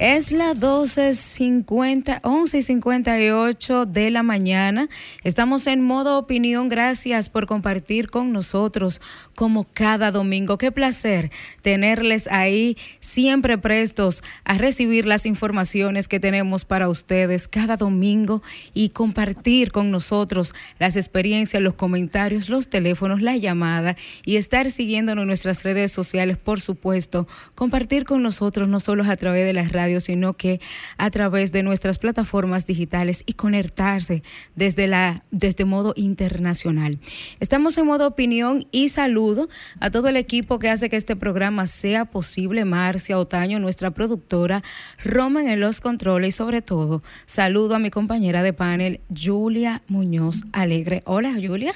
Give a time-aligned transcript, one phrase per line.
[0.00, 4.88] Es la 12.50, 11.58 de la mañana.
[5.24, 6.70] Estamos en modo opinión.
[6.70, 9.02] Gracias por compartir con nosotros
[9.34, 10.56] como cada domingo.
[10.56, 17.76] Qué placer tenerles ahí siempre prestos a recibir las informaciones que tenemos para ustedes cada
[17.76, 24.70] domingo y compartir con nosotros las experiencias, los comentarios, los teléfonos, la llamada y estar
[24.70, 27.28] siguiéndonos en nuestras redes sociales, por supuesto.
[27.54, 30.60] Compartir con nosotros no solo a través de las sino que
[30.98, 34.22] a través de nuestras plataformas digitales y conectarse
[34.54, 37.00] desde, la, desde modo internacional.
[37.40, 39.48] Estamos en modo opinión y saludo
[39.80, 42.64] a todo el equipo que hace que este programa sea posible.
[42.64, 44.62] Marcia Otaño, nuestra productora,
[45.02, 50.44] Roman en los controles y sobre todo saludo a mi compañera de panel, Julia Muñoz
[50.52, 51.02] Alegre.
[51.06, 51.72] Hola, Julia.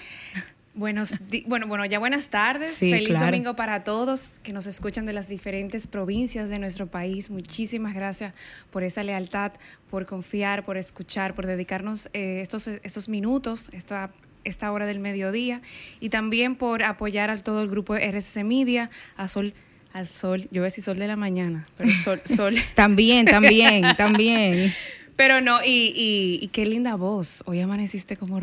[0.77, 2.79] Buenos bueno, bueno, ya buenas tardes.
[2.79, 7.31] Feliz domingo para todos que nos escuchan de las diferentes provincias de nuestro país.
[7.31, 8.35] Muchísimas gracias
[8.73, 9.53] por esa lealtad,
[9.89, 14.11] por confiar, por escuchar, por dedicarnos eh, estos, estos minutos, esta,
[14.43, 15.63] esta hora del mediodía
[16.01, 19.55] y también por apoyar a todo el grupo RSC Media, a Sol
[19.93, 22.57] al sol, yo voy a decir sol de la mañana, pero sol, sol.
[22.75, 24.73] también, también, también.
[25.15, 27.45] Pero no, y, y, y, qué linda voz.
[27.47, 28.41] Hoy amaneciste como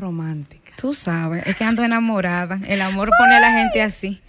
[0.72, 0.81] romántica.
[0.81, 2.59] Tú sabes, es que ando enamorada.
[2.67, 4.22] El amor pone a la gente así.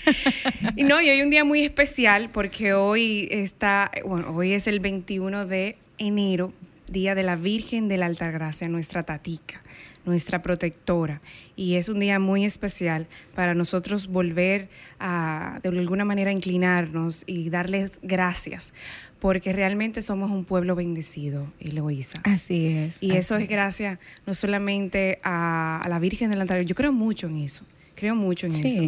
[0.76, 4.80] y no, y hoy un día muy especial porque hoy está, bueno, hoy es el
[4.80, 6.52] 21 de enero,
[6.88, 9.62] Día de la Virgen de la Altagracia, nuestra tatica,
[10.04, 11.22] nuestra protectora.
[11.56, 14.68] Y es un día muy especial para nosotros volver
[15.00, 18.74] a, de alguna manera, inclinarnos y darles gracias
[19.24, 22.20] porque realmente somos un pueblo bendecido, Eloísa.
[22.24, 23.02] Así es.
[23.02, 27.38] Y eso es gracias no solamente a, la Virgen del Altar, yo creo mucho en
[27.38, 27.64] eso.
[27.94, 28.82] Creo mucho en eso.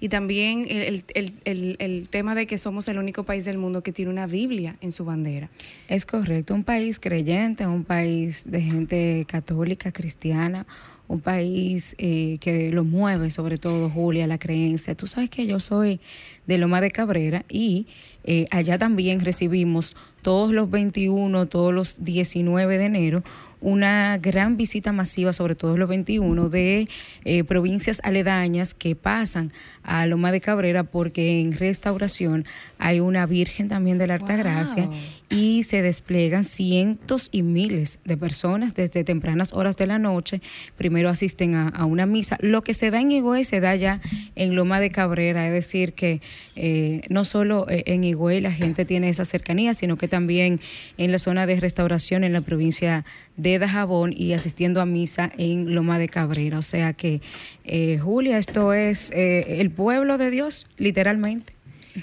[0.00, 3.82] Y también el, el, el, el, tema de que somos el único país del mundo
[3.82, 5.48] que tiene una Biblia en su bandera.
[5.88, 10.66] Es correcto, un país creyente, un país de gente católica, cristiana,
[11.10, 14.94] un país eh, que lo mueve sobre todo, Julia, la creencia.
[14.94, 15.98] Tú sabes que yo soy
[16.46, 17.86] de Loma de Cabrera y
[18.22, 23.24] eh, allá también recibimos todos los 21, todos los 19 de enero
[23.60, 26.88] una gran visita masiva, sobre todo los 21, de
[27.24, 32.44] eh, provincias aledañas que pasan a Loma de Cabrera porque en restauración
[32.78, 34.88] hay una Virgen también de la Altagracia
[35.28, 40.40] y se desplegan cientos y miles de personas desde tempranas horas de la noche.
[40.76, 42.36] Primero asisten a, una misa.
[42.40, 44.00] Lo que se da en Higüey se da ya
[44.34, 46.20] en Loma de Cabrera, es decir, que
[46.56, 50.60] eh, no solo eh, en Higüey la gente tiene esa cercanía, sino que también
[50.98, 53.04] en la zona de restauración en la provincia
[53.36, 56.58] de Dajabón y asistiendo a misa en Loma de Cabrera.
[56.58, 57.20] O sea que,
[57.64, 61.60] eh, Julia, esto es el pueblo de Dios, literalmente.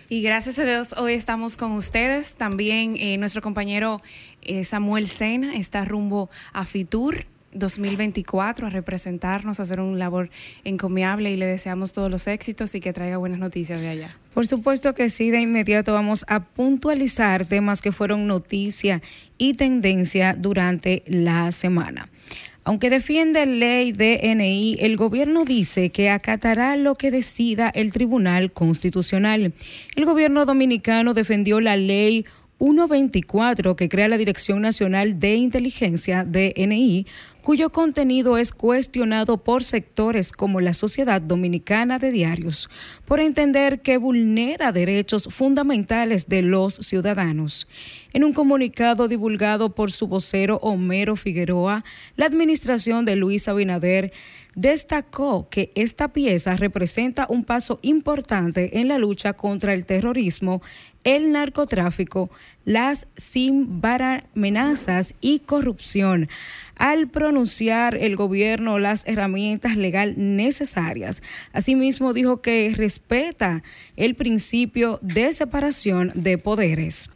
[0.10, 2.36] Y gracias a Dios hoy estamos con ustedes.
[2.36, 4.02] También eh, nuestro compañero
[4.42, 10.30] eh, Samuel Sena está rumbo a Fitur 2024 a representarnos, a hacer un labor
[10.64, 14.18] encomiable y le deseamos todos los éxitos y que traiga buenas noticias de allá.
[14.38, 19.02] Por supuesto que sí, de inmediato vamos a puntualizar temas que fueron noticia
[19.40, 22.08] y tendencia durante la semana.
[22.64, 29.54] Aunque defiende ley DNI, el gobierno dice que acatará lo que decida el Tribunal Constitucional.
[29.96, 32.24] El gobierno dominicano defendió la ley
[32.60, 37.08] 124 que crea la Dirección Nacional de Inteligencia DNI
[37.48, 42.70] cuyo contenido es cuestionado por sectores como la Sociedad Dominicana de Diarios,
[43.06, 47.70] por entender que vulnera derechos fundamentales de los ciudadanos.
[48.18, 54.12] En un comunicado divulgado por su vocero Homero Figueroa, la administración de Luis Abinader
[54.56, 60.64] destacó que esta pieza representa un paso importante en la lucha contra el terrorismo,
[61.04, 62.32] el narcotráfico,
[62.66, 63.06] las
[64.34, 66.28] amenazas y corrupción
[66.76, 71.22] al pronunciar el gobierno las herramientas legal necesarias.
[71.54, 73.62] Asimismo, dijo que respeta
[73.96, 77.12] el principio de separación de poderes.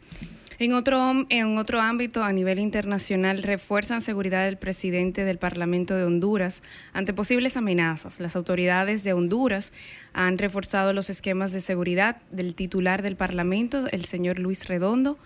[0.62, 6.04] En otro, en otro ámbito, a nivel internacional, refuerzan seguridad del presidente del Parlamento de
[6.04, 6.62] Honduras
[6.92, 8.20] ante posibles amenazas.
[8.20, 9.72] Las autoridades de Honduras
[10.12, 15.18] han reforzado los esquemas de seguridad del titular del Parlamento, el señor Luis Redondo,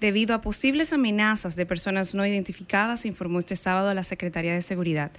[0.00, 5.10] debido a posibles amenazas de personas no identificadas, informó este sábado la Secretaría de Seguridad.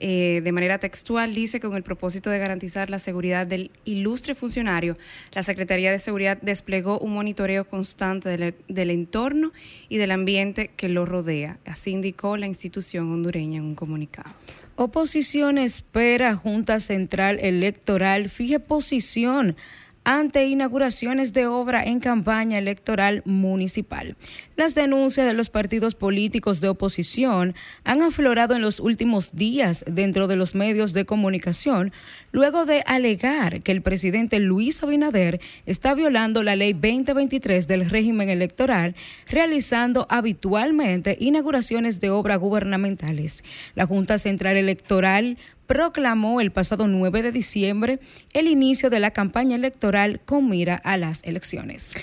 [0.00, 4.34] Eh, de manera textual, dice que con el propósito de garantizar la seguridad del ilustre
[4.34, 4.96] funcionario,
[5.32, 9.52] la Secretaría de Seguridad desplegó un monitoreo constante del, del entorno
[9.90, 11.58] y del ambiente que lo rodea.
[11.66, 14.30] Así indicó la institución hondureña en un comunicado.
[14.76, 19.56] Oposición espera Junta Central Electoral fije posición
[20.04, 24.16] ante inauguraciones de obra en campaña electoral municipal.
[24.60, 27.54] Las denuncias de los partidos políticos de oposición
[27.84, 31.92] han aflorado en los últimos días dentro de los medios de comunicación,
[32.30, 38.28] luego de alegar que el presidente Luis Abinader está violando la ley 2023 del régimen
[38.28, 38.94] electoral,
[39.30, 43.42] realizando habitualmente inauguraciones de obras gubernamentales.
[43.74, 47.98] La Junta Central Electoral proclamó el pasado 9 de diciembre
[48.34, 51.94] el inicio de la campaña electoral con mira a las elecciones.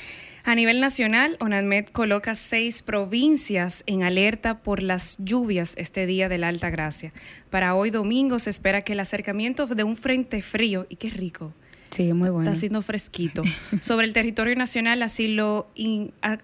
[0.47, 6.37] A nivel nacional, ONADMED coloca seis provincias en alerta por las lluvias este día de
[6.37, 7.11] la Alta Gracia.
[7.49, 11.51] Para hoy domingo se espera que el acercamiento de un frente frío, y qué rico,
[11.89, 12.43] Sí, muy bueno.
[12.43, 13.43] Está haciendo fresquito.
[13.81, 15.67] Sobre el territorio nacional, así lo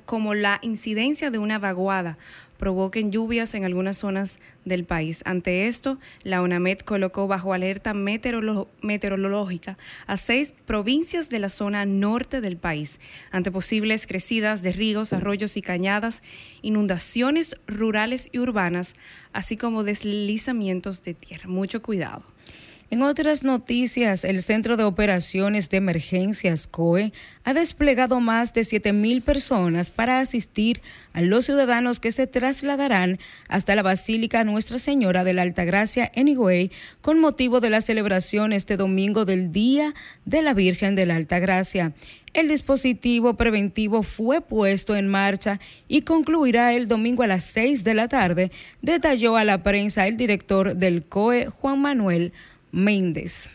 [0.05, 2.17] como la incidencia de una vaguada
[2.63, 5.21] provoquen lluvias en algunas zonas del país.
[5.25, 9.77] Ante esto, la UNAMED colocó bajo alerta meteorológica
[10.07, 13.01] a seis provincias de la zona norte del país,
[13.31, 16.23] ante posibles crecidas de ríos, arroyos y cañadas,
[16.61, 18.95] inundaciones rurales y urbanas,
[19.33, 21.49] así como deslizamientos de tierra.
[21.49, 22.32] Mucho cuidado.
[22.93, 27.11] En otras noticias, el Centro de Operaciones de Emergencias COE
[27.43, 30.79] ha desplegado más de 7.000 personas para asistir
[31.11, 33.17] a los ciudadanos que se trasladarán
[33.47, 36.69] hasta la Basílica Nuestra Señora de la Altagracia en Higüey
[37.01, 41.93] con motivo de la celebración este domingo del Día de la Virgen de la Altagracia.
[42.35, 47.93] El dispositivo preventivo fue puesto en marcha y concluirá el domingo a las 6 de
[47.95, 48.51] la tarde,
[48.83, 52.33] detalló a la prensa el director del COE, Juan Manuel
[52.73, 53.49] Méndez.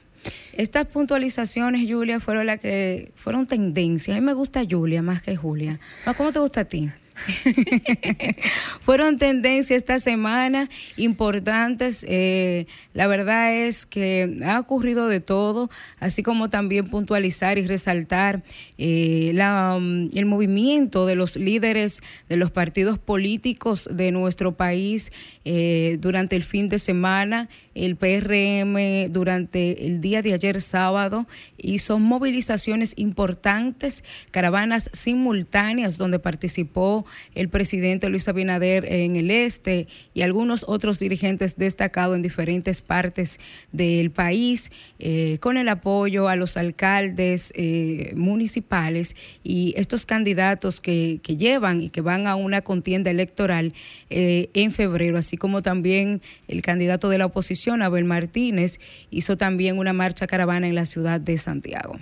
[0.55, 4.15] Estas puntualizaciones, Julia, fueron las que fueron tendencia.
[4.15, 5.79] A mí me gusta Julia más que Julia.
[6.17, 6.91] ¿Cómo te gusta a ti?
[8.81, 12.05] Fueron tendencias esta semana importantes.
[12.09, 15.71] Eh, la verdad es que ha ocurrido de todo,
[16.01, 18.43] así como también puntualizar y resaltar
[18.77, 25.13] eh, la, mm, el movimiento de los líderes de los partidos políticos de nuestro país
[25.45, 27.49] eh, durante el fin de semana.
[27.75, 31.27] El PRM durante el día de ayer sábado
[31.57, 40.23] hizo movilizaciones importantes, caravanas simultáneas donde participó el presidente Luis Abinader en el este y
[40.23, 43.39] algunos otros dirigentes destacados en diferentes partes
[43.73, 51.21] del país, eh, con el apoyo a los alcaldes eh, municipales y estos candidatos que,
[51.39, 53.73] llevan y que van a una contienda electoral
[54.11, 59.79] eh, en febrero, así como también el candidato de la oposición, Abel Martínez, hizo también
[59.79, 61.99] una marcha caravana en la ciudad de Santiago.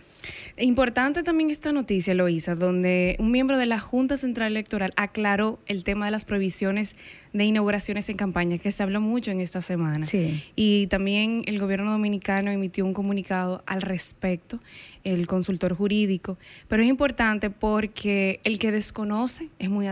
[0.58, 5.84] Importante también esta noticia, Loisa, donde un miembro de la Junta Central Electoral aclaró el
[5.84, 6.96] tema de las prohibiciones
[7.34, 10.06] de inauguraciones en campaña, que se habló mucho en esta semana.
[10.54, 14.58] Y también el gobierno dominicano emitió un comunicado al respecto,
[15.04, 16.38] el consultor jurídico.
[16.68, 19.86] Pero es importante porque el que desconoce es muy...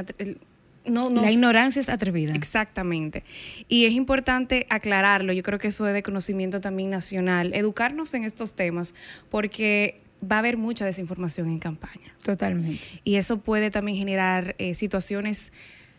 [0.87, 2.35] No, la ignorancia es atrevida.
[2.35, 3.23] Exactamente.
[3.69, 5.33] Y es importante aclararlo.
[5.33, 7.55] Yo creo que eso es de conocimiento también nacional.
[7.55, 8.95] Educarnos en estos temas,
[9.31, 12.15] porque va a haber mucha desinformación en campaña.
[12.23, 12.83] Totalmente.
[13.05, 15.53] Y eso puede también generar eh, situaciones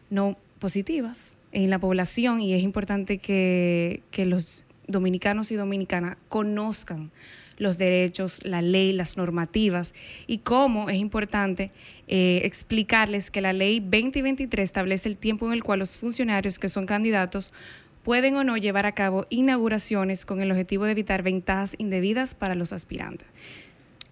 [0.10, 7.12] no positivas en la población y es importante que, los dominicanos y dominicanas conozcan
[7.58, 9.94] los derechos, la ley, las normativas
[10.28, 11.72] y cómo es importante
[12.08, 16.68] eh, explicarles que la ley 2023 establece el tiempo en el cual los funcionarios que
[16.68, 17.54] son candidatos
[18.04, 22.54] pueden o no llevar a cabo inauguraciones con el objetivo de evitar ventajas indebidas para
[22.54, 23.28] los aspirantes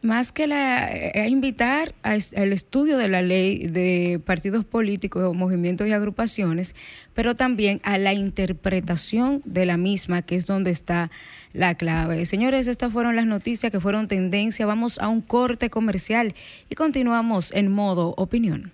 [0.04, 5.88] más que la, eh, a invitar al estudio de la ley de partidos políticos, movimientos
[5.88, 6.76] y agrupaciones,
[7.14, 11.10] pero también a la interpretación de la misma, que es donde está
[11.54, 12.26] la clave.
[12.26, 14.66] Señores, estas fueron las noticias que fueron tendencia.
[14.66, 16.36] Vamos a un corte comercial
[16.70, 18.74] y continuamos en modo opinión.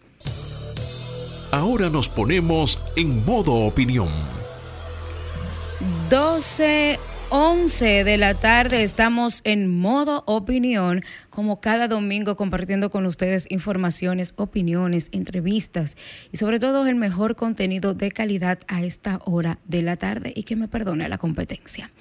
[1.51, 4.09] Ahora nos ponemos en modo opinión.
[6.09, 7.00] 12
[7.31, 14.33] 11 de la tarde estamos en modo opinión, como cada domingo compartiendo con ustedes informaciones,
[14.36, 15.95] opiniones, entrevistas
[16.31, 20.41] y sobre todo el mejor contenido de calidad a esta hora de la tarde y
[20.41, 21.91] que me perdone la competencia.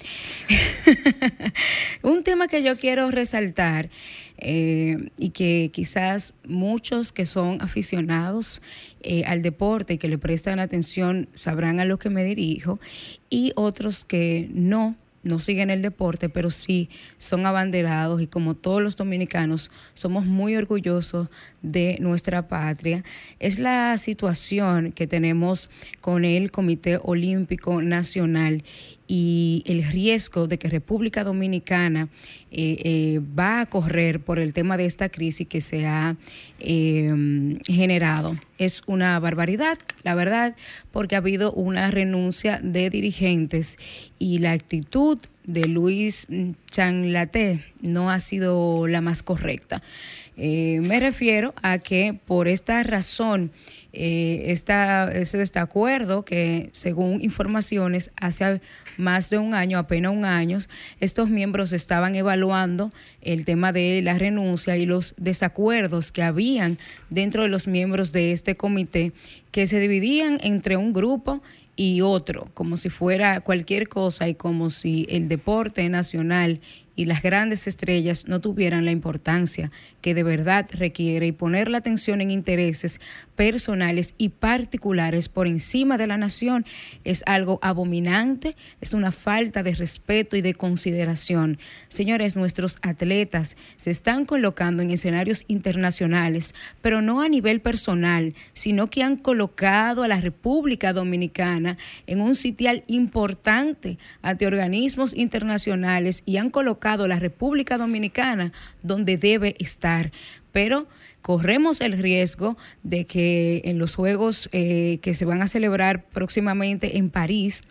[2.02, 3.90] Un tema que yo quiero resaltar
[4.38, 8.62] eh, y que quizás muchos que son aficionados
[9.02, 12.80] eh, al deporte y que le prestan atención sabrán a lo que me dirijo
[13.28, 14.96] y otros que no
[15.28, 20.56] no siguen el deporte, pero sí son abanderados y como todos los dominicanos somos muy
[20.56, 21.28] orgullosos
[21.62, 23.04] de nuestra patria.
[23.38, 25.70] Es la situación que tenemos
[26.00, 28.64] con el Comité Olímpico Nacional
[29.08, 32.08] y el riesgo de que República Dominicana
[32.52, 36.16] eh, eh, va a correr por el tema de esta crisis que se ha
[36.60, 38.36] em, generado.
[38.58, 40.54] Es una barbaridad, la verdad,
[40.92, 43.78] porque ha habido una renuncia de dirigentes
[44.18, 46.26] y la actitud de Luis
[46.70, 49.82] Chanlate no ha sido la más correcta.
[50.36, 53.50] Eh, me refiero a que por esta razón
[53.92, 58.60] eh, esta, ese desacuerdo que según informaciones hace
[58.98, 60.58] más de un año, apenas un año,
[61.00, 62.90] estos miembros estaban evaluando
[63.22, 66.78] el tema de la renuncia y los desacuerdos que habían
[67.08, 69.12] dentro de los miembros de este comité
[69.52, 71.42] que se dividían entre un grupo
[71.74, 76.60] y otro, como si fuera cualquier cosa y como si el deporte nacional
[76.98, 81.78] y las grandes estrellas no tuvieran la importancia que de verdad requiere y poner la
[81.78, 83.00] atención en intereses
[83.36, 86.66] personales y particulares por encima de la nación
[87.04, 91.60] es algo abominante, es una falta de respeto y de consideración.
[91.86, 96.52] Señores, nuestros atletas se están colocando en escenarios internacionales,
[96.82, 101.78] pero no a nivel personal, sino que han colocado a la República Dominicana
[102.08, 108.52] en un sitial importante ante organismos internacionales y han colocado la República Dominicana
[108.82, 110.10] donde debe estar.
[110.52, 110.86] Pero
[111.22, 116.96] corremos el riesgo de que en los Juegos eh, que se van a celebrar próximamente
[116.96, 117.62] en París,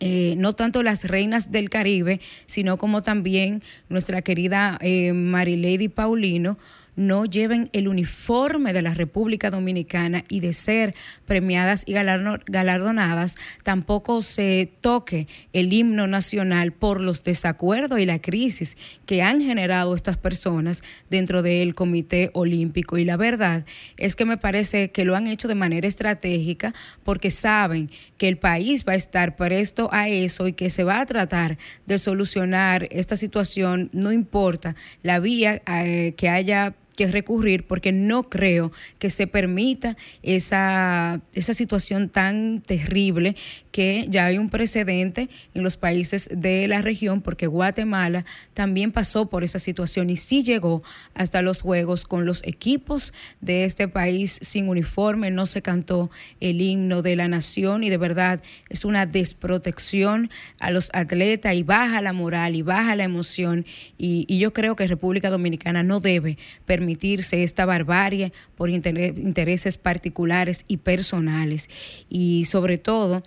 [0.00, 6.58] eh, no tanto las reinas del Caribe, sino como también nuestra querida eh, Marilady Paulino,
[6.96, 10.94] no lleven el uniforme de la República Dominicana y de ser
[11.26, 18.76] premiadas y galardonadas, tampoco se toque el himno nacional por los desacuerdos y la crisis
[19.06, 22.98] que han generado estas personas dentro del Comité Olímpico.
[22.98, 23.64] Y la verdad
[23.96, 28.38] es que me parece que lo han hecho de manera estratégica porque saben que el
[28.38, 32.88] país va a estar presto a eso y que se va a tratar de solucionar
[32.90, 39.10] esta situación, no importa la vía eh, que haya que recurrir porque no creo que
[39.10, 43.36] se permita esa, esa situación tan terrible
[43.72, 48.24] que ya hay un precedente en los países de la región porque Guatemala
[48.54, 50.82] también pasó por esa situación y sí llegó
[51.14, 56.10] hasta los Juegos con los equipos de este país sin uniforme, no se cantó
[56.40, 61.62] el himno de la nación y de verdad es una desprotección a los atletas y
[61.62, 63.64] baja la moral y baja la emoción
[63.98, 69.78] y, y yo creo que República Dominicana no debe permitir permitirse esta barbarie por intereses
[69.78, 71.70] particulares y personales.
[72.10, 73.22] Y sobre todo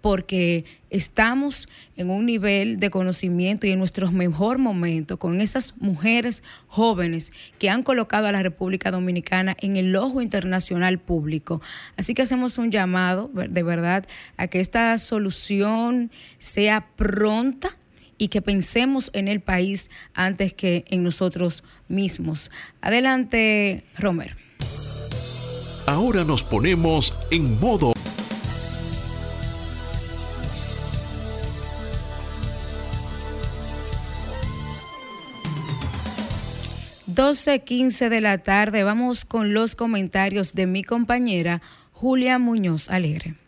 [0.00, 6.42] porque estamos en un nivel de conocimiento y en nuestro mejor momento con esas mujeres
[6.66, 11.62] jóvenes que han colocado a la República Dominicana en el ojo internacional público.
[11.96, 14.04] Así que hacemos un llamado de verdad
[14.36, 17.68] a que esta solución sea pronta
[18.18, 22.50] y que pensemos en el país antes que en nosotros mismos.
[22.80, 24.36] Adelante, Romer.
[25.86, 27.92] Ahora nos ponemos en modo...
[37.14, 41.60] Doce quince de la tarde, vamos con los comentarios de mi compañera
[41.92, 43.41] Julia Muñoz Alegre.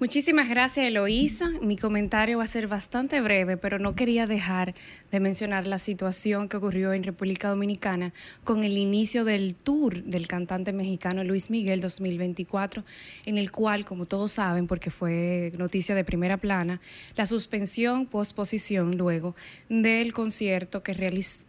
[0.00, 1.50] Muchísimas gracias, Eloísa.
[1.60, 4.72] Mi comentario va a ser bastante breve, pero no quería dejar
[5.12, 10.26] de mencionar la situación que ocurrió en República Dominicana con el inicio del tour del
[10.26, 12.82] cantante mexicano Luis Miguel 2024,
[13.26, 16.80] en el cual, como todos saben, porque fue noticia de primera plana,
[17.14, 19.36] la suspensión, posposición luego
[19.68, 20.94] del concierto que,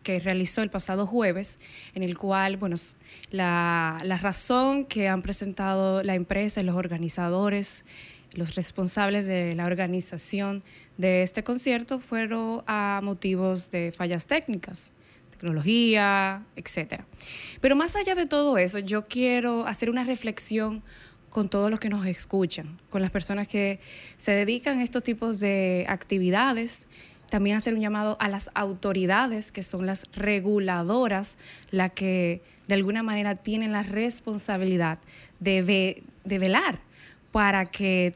[0.03, 1.57] que realizó el pasado jueves,
[1.95, 2.75] en el cual, bueno,
[3.29, 7.85] la, la razón que han presentado la empresa y los organizadores,
[8.33, 10.63] los responsables de la organización
[10.97, 14.91] de este concierto fueron a motivos de fallas técnicas,
[15.31, 17.01] tecnología, etc.
[17.59, 20.83] Pero más allá de todo eso, yo quiero hacer una reflexión
[21.29, 23.79] con todos los que nos escuchan, con las personas que
[24.17, 26.85] se dedican a estos tipos de actividades
[27.29, 31.37] también hacer un llamado a las autoridades, que son las reguladoras,
[31.71, 34.99] las que de alguna manera tienen la responsabilidad
[35.39, 36.81] de, de velar
[37.31, 38.13] para que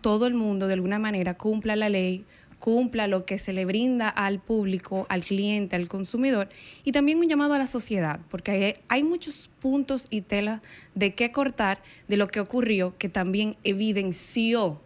[0.00, 2.24] todo el mundo de alguna manera cumpla la ley,
[2.58, 6.48] cumpla lo que se le brinda al público, al cliente, al consumidor,
[6.84, 10.62] y también un llamado a la sociedad, porque hay, muchos puntos y tela
[10.94, 14.80] de qué cortar de lo que ocurrió, que también evidenció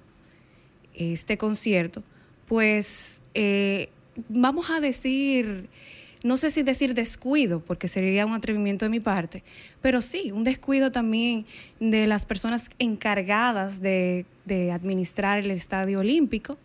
[0.94, 2.02] este concierto,
[2.46, 3.90] pues eh,
[4.28, 5.68] vamos a decir,
[6.24, 9.44] no sé si decir descuido, porque sería un atrevimiento de mi parte,
[9.82, 11.44] pero sí, un descuido también
[11.80, 14.26] de las personas encargadas de,
[14.72, 16.58] administrar el estadio olímpico,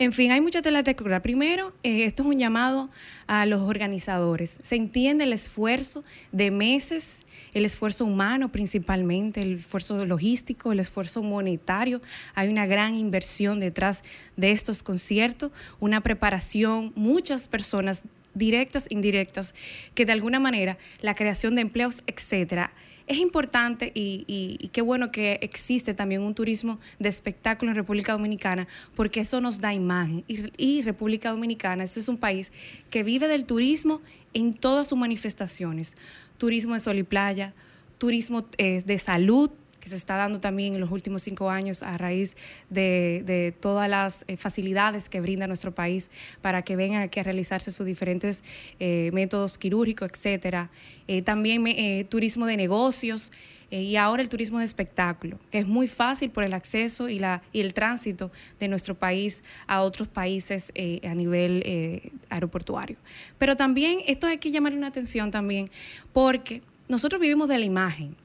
[0.00, 1.20] en fin, hay mucha tela de cortar.
[1.20, 2.88] Primero, eh, esto es un llamado
[3.26, 4.58] a los organizadores.
[4.62, 11.22] Se entiende el esfuerzo de meses, el esfuerzo humano principalmente, el esfuerzo logístico, el esfuerzo
[11.22, 12.00] monetario.
[12.34, 14.02] Hay una gran inversión detrás
[14.38, 19.54] de estos conciertos, una preparación, muchas personas directas, indirectas,
[19.94, 22.72] que de alguna manera la creación de empleos, etcétera,
[23.10, 28.68] es importante y, qué bueno que existe también un turismo de espectáculo en República Dominicana,
[28.94, 30.22] porque eso nos da imagen.
[30.28, 32.52] Y, República Dominicana, este es un país
[32.88, 34.00] que vive del turismo
[34.32, 35.96] en todas sus manifestaciones.
[36.38, 37.52] Turismo de sol y playa,
[37.98, 41.96] turismo eh, de salud, que se está dando también en los últimos cinco años a
[41.98, 42.36] raíz
[42.68, 46.10] de, todas las eh, facilidades que brinda nuestro país
[46.42, 48.44] para que vengan aquí a realizarse sus diferentes
[48.78, 50.70] eh, métodos quirúrgicos, etcétera.
[51.08, 51.64] Eh, también
[52.08, 53.32] turismo de negocios
[53.70, 57.42] y ahora el turismo de espectáculo, que es muy fácil por el acceso y, la,
[57.52, 60.72] y el tránsito de nuestro país a otros países
[61.04, 62.96] a nivel aeroportuario.
[63.38, 65.68] Pero también esto hay que llamarle una atención también
[66.12, 68.16] porque nosotros vivimos de la imagen.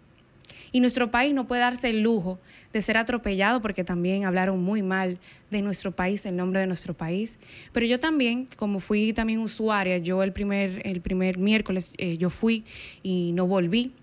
[0.76, 2.38] Y nuestro país no puede darse el lujo
[2.74, 6.94] de ser atropellado porque también hablaron muy mal de nuestro país, el nombre de nuestro
[6.94, 7.40] país.
[7.72, 12.30] Pero yo también, como fui también usuaria, yo el primer, el primer miércoles eh, yo
[12.30, 12.66] fui
[13.04, 13.94] y no volví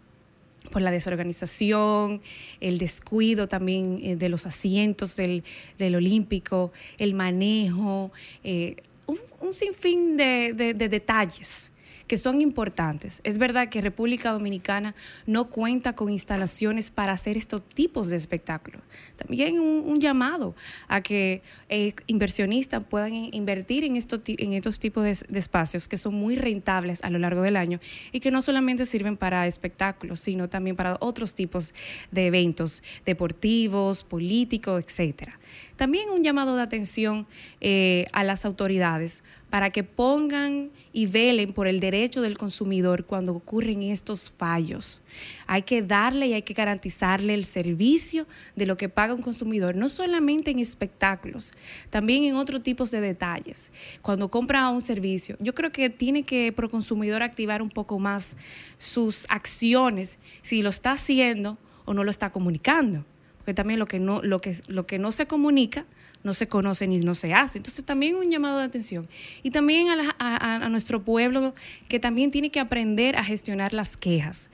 [0.71, 2.23] por la desorganización,
[2.59, 5.45] el descuido también eh, de los asientos del,
[5.79, 8.12] Olímpico, el manejo,
[8.45, 8.76] eh,
[9.07, 10.55] un, sinfín de
[10.88, 11.72] detalles
[12.06, 13.21] que son importantes.
[13.25, 14.94] Es verdad que República Dominicana
[15.26, 18.82] no cuenta con instalaciones para hacer estos tipos de espectáculos.
[19.16, 20.54] También un, llamado
[20.88, 26.14] a que eh, inversionistas puedan invertir en, estos, en estos tipos de, espacios que son
[26.14, 27.79] muy rentables a lo largo del año
[28.11, 31.74] y que no solamente sirven para espectáculos, sino también para otros tipos
[32.11, 35.38] de eventos deportivos, políticos, etcétera.
[35.77, 37.27] También un llamado de atención
[37.61, 39.22] eh, a las autoridades
[39.53, 45.03] para que pongan y velen por el derecho del consumidor cuando ocurren estos fallos.
[45.47, 49.77] Hay que darle y hay que garantizarle el servicio de lo que paga un consumidor,
[49.77, 51.53] no solamente en espectáculos,
[51.91, 53.71] también en otros tipos de detalles.
[54.01, 58.38] Cuando compra un servicio, yo creo que tiene que pro consumidor activar un poco más
[58.79, 63.05] sus acciones, si lo está haciendo o no lo está comunicando
[63.37, 65.85] porque también lo que no, lo que no se comunica
[66.24, 67.58] no se conoce ni no se hace.
[67.58, 69.08] Entonces también un llamado de atención.
[69.42, 71.54] Y también a, nuestro pueblo
[71.88, 74.50] que también tiene que aprender a gestionar las quejas.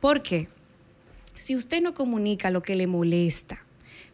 [0.00, 0.48] Porque
[1.34, 3.64] si usted no comunica lo que le molesta,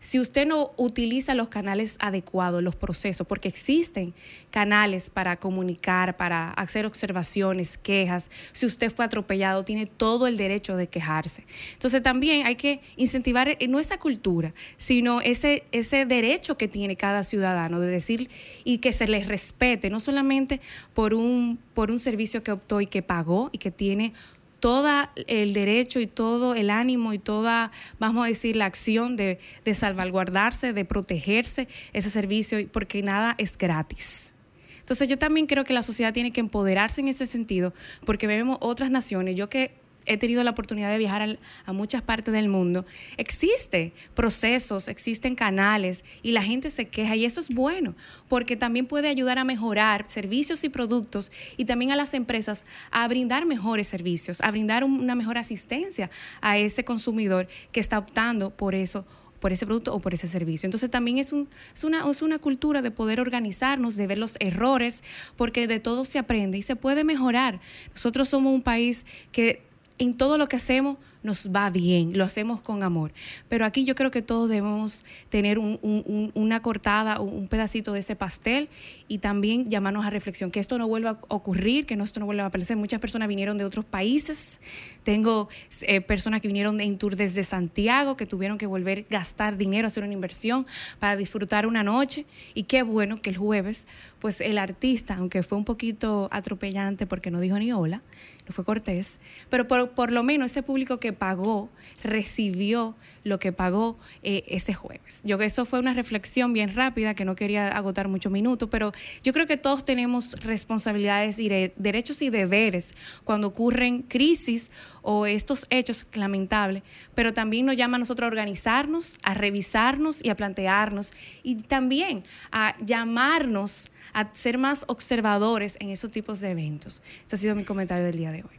[0.01, 4.15] si usted no utiliza los canales adecuados, los procesos, porque existen
[4.51, 10.77] canales para comunicar, para hacer observaciones, quejas, si usted fue atropellado, tiene todo el derecho
[10.77, 11.45] de quejarse.
[11.73, 16.97] Entonces también hay que incentivar eh, no esa cultura, sino ese, ese derecho que tiene
[16.97, 18.31] cada ciudadano de decir
[18.65, 20.61] y que se les respete, no solamente
[20.95, 24.13] por un, por un servicio que optó y que pagó y que tiene
[24.61, 29.39] todo el derecho y todo el ánimo y toda, vamos a decir, la acción de,
[29.65, 34.35] de salvaguardarse, de protegerse ese servicio, porque nada es gratis.
[34.81, 37.75] Entonces yo también creo que la sociedad tiene que empoderarse en ese sentido,
[38.07, 39.73] porque vemos otras naciones, yo que
[40.09, 46.05] he tenido la oportunidad de viajar a, muchas partes del mundo, existe procesos, existen canales
[46.23, 47.95] y la gente se queja y eso es bueno
[48.29, 53.07] porque también puede ayudar a mejorar servicios y productos y también a las empresas a
[53.07, 58.75] brindar mejores servicios, a brindar una mejor asistencia a ese consumidor que está optando por
[58.75, 59.05] eso
[59.39, 60.67] por ese producto o por ese servicio.
[60.67, 64.37] Entonces también es, un, es, una, es una cultura de poder organizarnos, de ver los
[64.41, 65.03] errores,
[65.37, 67.61] porque de todo se aprende y se puede mejorar.
[67.93, 69.68] Nosotros somos un país que
[69.99, 73.13] en todo lo que hacemos nos va bien, lo hacemos con amor.
[73.49, 78.69] Pero aquí yo creo que todos debemos tener una cortada, un pedacito de ese pastel
[79.09, 82.45] y también llamarnos a reflexión, que esto no vuelva a ocurrir, que esto no vuelva
[82.45, 82.77] a aparecer.
[82.77, 84.61] Muchas personas vinieron de otros países,
[85.03, 85.49] tengo
[85.83, 89.87] eh, personas que vinieron en tour desde Santiago, que tuvieron que volver a gastar dinero,
[89.87, 90.67] hacer una inversión
[90.99, 92.27] para disfrutar una noche.
[92.55, 93.87] Y qué bueno que el jueves,
[94.19, 98.03] pues el artista, aunque fue un poquito atropellante porque no dijo ni hola,
[98.47, 99.19] no fue cortés,
[99.51, 101.71] pero por, por lo menos ese público que pagó
[102.03, 105.21] recibió lo que pagó eh, ese jueves.
[105.25, 108.93] Yo que eso fue una reflexión bien rápida, que no quería agotar muchos minutos, pero
[109.23, 112.95] yo creo que todos tenemos responsabilidades y derechos y deberes
[113.25, 114.71] cuando ocurren crisis
[115.03, 116.83] o estos hechos lamentables,
[117.15, 122.23] pero también nos llama a nosotros a organizarnos, a revisarnos y a plantearnos y también
[122.51, 127.03] a llamarnos a ser más observadores en esos tipos de eventos.
[127.27, 128.59] Ese ha sido mi comentario del día de hoy.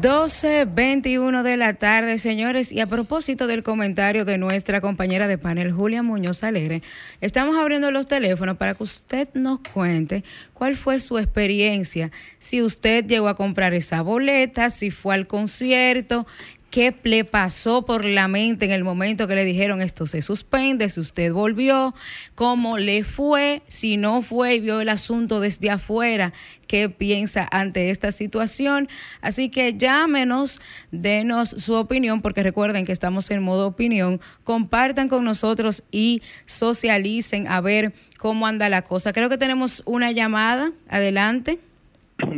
[0.00, 5.72] 12.21 de la tarde, señores, y a propósito del comentario de nuestra compañera de panel,
[5.72, 6.82] Julia Muñoz Alegre,
[7.20, 13.04] estamos abriendo los teléfonos para que usted nos cuente cuál fue su experiencia, si usted
[13.06, 16.26] llegó a comprar esa boleta, si fue al concierto,
[16.70, 20.88] qué le pasó por la mente en el momento que le dijeron esto se suspende,
[20.88, 21.94] si usted volvió,
[22.34, 26.32] cómo le fue, si no fue y vio el asunto desde afuera,
[26.66, 28.88] qué piensa ante esta situación.
[29.22, 35.24] Así que llámenos, denos su opinión, porque recuerden que estamos en modo opinión, compartan con
[35.24, 39.12] nosotros y socialicen a ver cómo anda la cosa.
[39.12, 41.58] Creo que tenemos una llamada, adelante.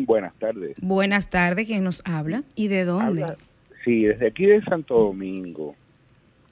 [0.07, 0.77] Buenas tardes.
[0.81, 2.45] Buenas tardes, ¿quién nos habla?
[2.55, 3.27] ¿Y de dónde?
[3.85, 5.75] Sí, desde aquí de Santo Domingo.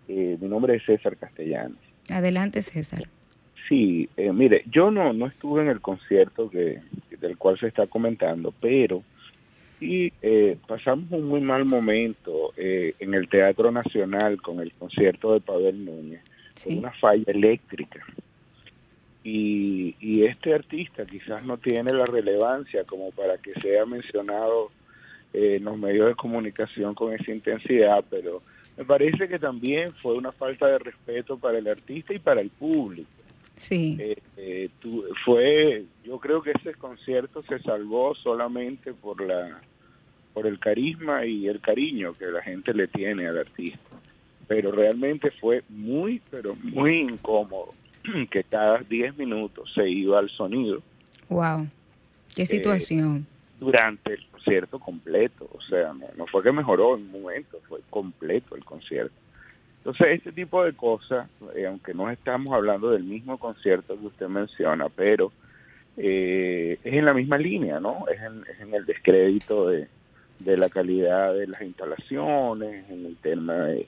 [0.08, 1.78] Eh, mi nombre es César Castellanos.
[2.10, 3.04] Adelante, César.
[3.68, 6.80] Sí, eh, mire, yo no no estuve en el concierto que
[7.20, 9.02] del cual se está comentando, pero
[9.78, 15.40] sí eh, pasamos un muy mal momento en el Teatro Nacional con el concierto de
[15.40, 16.22] Pavel Núñez,
[16.66, 18.06] una falla eléctrica.
[19.22, 24.77] Y, y este artista quizás no tiene la relevancia como para que sea mencionado eh,
[25.32, 28.42] en los medios de comunicación con esa intensidad, pero
[28.76, 32.50] me parece que también fue una falta de respeto para el artista y para el
[32.50, 33.08] público.
[33.56, 33.96] Sí.
[34.00, 34.68] Eh, eh,
[35.24, 39.60] fue, yo creo que ese concierto se salvó solamente por la,
[40.32, 43.80] por el carisma y el cariño que la gente le tiene al artista.
[44.46, 47.74] Pero realmente fue muy, pero muy incómodo
[48.30, 50.80] que cada 10 minutos se iba al sonido.
[51.28, 51.66] Wow,
[52.34, 53.26] qué situación.
[53.58, 58.56] durante el concierto completo, o sea, no, fue que mejoró en un momento, fue completo
[58.56, 59.14] el concierto.
[59.78, 64.28] Entonces, este tipo de cosas, eh, aunque no estamos hablando del mismo concierto que usted
[64.28, 65.32] menciona, pero
[65.96, 68.04] eh, es en la misma línea, ¿no?
[68.12, 69.88] Es en, el descrédito de,
[70.44, 73.86] la calidad de las instalaciones, en el tema de,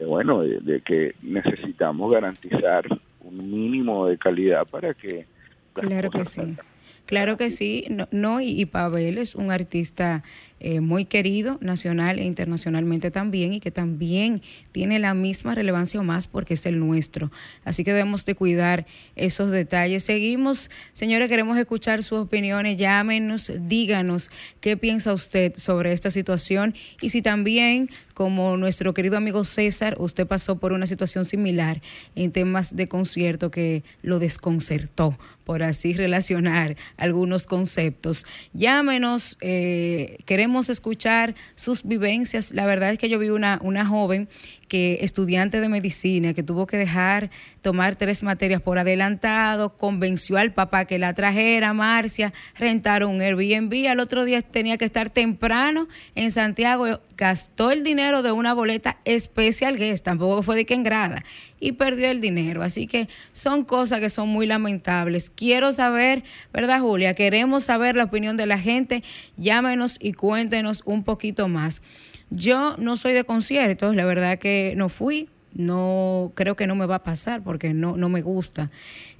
[0.00, 2.84] bueno, de, que necesitamos garantizar
[3.20, 5.26] un mínimo de calidad para que...
[5.74, 6.56] Claro que sí.
[7.04, 10.24] Claro que sí, no, no y, Pavel es un artista
[10.58, 14.40] eh, muy querido nacional e internacionalmente también y que también
[14.72, 17.30] tiene la misma relevancia o más porque es el nuestro.
[17.64, 20.02] Así que debemos de cuidar esos detalles.
[20.02, 24.30] Seguimos, señores, queremos escuchar sus opiniones, llámenos, díganos
[24.60, 30.26] qué piensa usted sobre esta situación y si también, como nuestro querido amigo César, usted
[30.26, 31.82] pasó por una situación similar
[32.14, 38.26] en temas de concierto que lo desconcertó, por así relacionar algunos conceptos.
[38.52, 42.52] Llámenos, eh, queremos escuchar sus vivencias.
[42.52, 44.28] La verdad es que yo vi una, una joven
[44.66, 47.30] que estudiante de medicina que tuvo que dejar
[47.60, 53.88] tomar tres materias por adelantado, convenció al papá que la trajera, Marcia, rentaron un Airbnb,
[53.88, 58.98] al otro día tenía que estar temprano en Santiago, gastó el dinero de una boleta
[59.04, 61.22] especial guest, tampoco fue de que en grada,
[61.60, 62.62] y perdió el dinero.
[62.62, 65.30] Así que son cosas que son muy lamentables.
[65.30, 67.14] Quiero saber, ¿verdad, Julia?
[67.14, 69.02] Queremos saber la opinión de la gente.
[69.36, 71.82] Llámenos y cuéntenos un poquito más.
[72.30, 76.86] Yo no soy de conciertos, la verdad que no fui, no creo que no me
[76.86, 78.70] va a pasar porque no, no me gusta.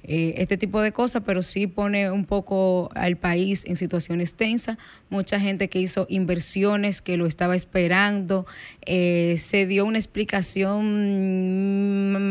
[0.03, 4.77] Eh, este tipo de cosas, pero sí pone un poco al país en situaciones tensas.
[5.09, 8.45] Mucha gente que hizo inversiones, que lo estaba esperando,
[8.85, 10.85] eh, se dio una explicación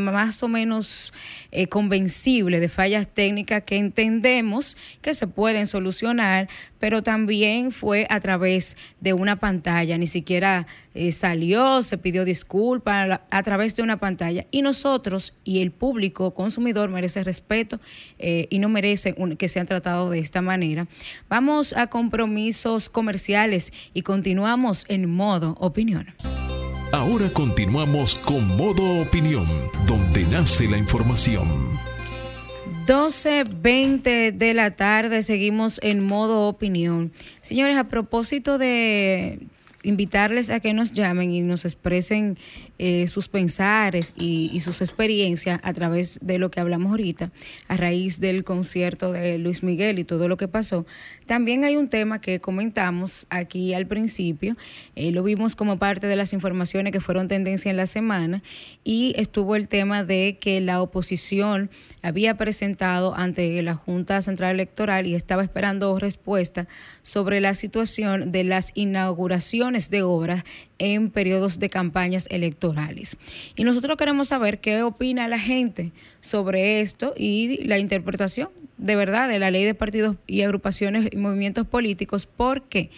[0.05, 1.13] más o menos
[1.51, 6.49] eh, convencible de fallas técnicas que entendemos que se pueden solucionar,
[6.79, 13.21] pero también fue a través de una pantalla, ni siquiera eh, salió, se pidió disculpas
[13.31, 14.47] a través de una pantalla.
[14.51, 17.56] Y nosotros y el público consumidor merece respeto
[18.19, 20.87] eh, y no merece que sean tratados de esta manera.
[21.29, 26.14] Vamos a compromisos comerciales y continuamos en modo opinión.
[26.92, 29.47] Ahora continuamos con modo opinión,
[29.87, 31.77] donde nace la información.
[32.87, 37.11] 12.20 de la tarde, seguimos en modo opinión.
[37.40, 39.40] Señores, a propósito de
[39.87, 42.37] invitarles a que nos llamen y nos expresen
[42.79, 47.31] eh, sus pensares y, sus experiencias a través de lo que hablamos ahorita,
[47.68, 50.87] a raíz del concierto de Luis Miguel y todo lo que pasó.
[51.27, 54.57] También hay un tema que comentamos aquí al principio,
[54.96, 58.42] eh, lo vimos como parte de las informaciones que fueron tendencia en la semana
[58.83, 61.70] y estuvo el tema de que la oposición
[62.03, 66.66] había presentado ante la Junta Central Electoral y estaba esperando respuesta
[67.03, 70.45] sobre la situación de las inauguraciones de obras
[70.79, 73.17] en periodos de campañas electorales.
[73.55, 79.29] Y nosotros queremos saber qué opina la gente sobre esto y la interpretación de verdad
[79.29, 82.91] de la ley de partidos y agrupaciones y movimientos políticos, porque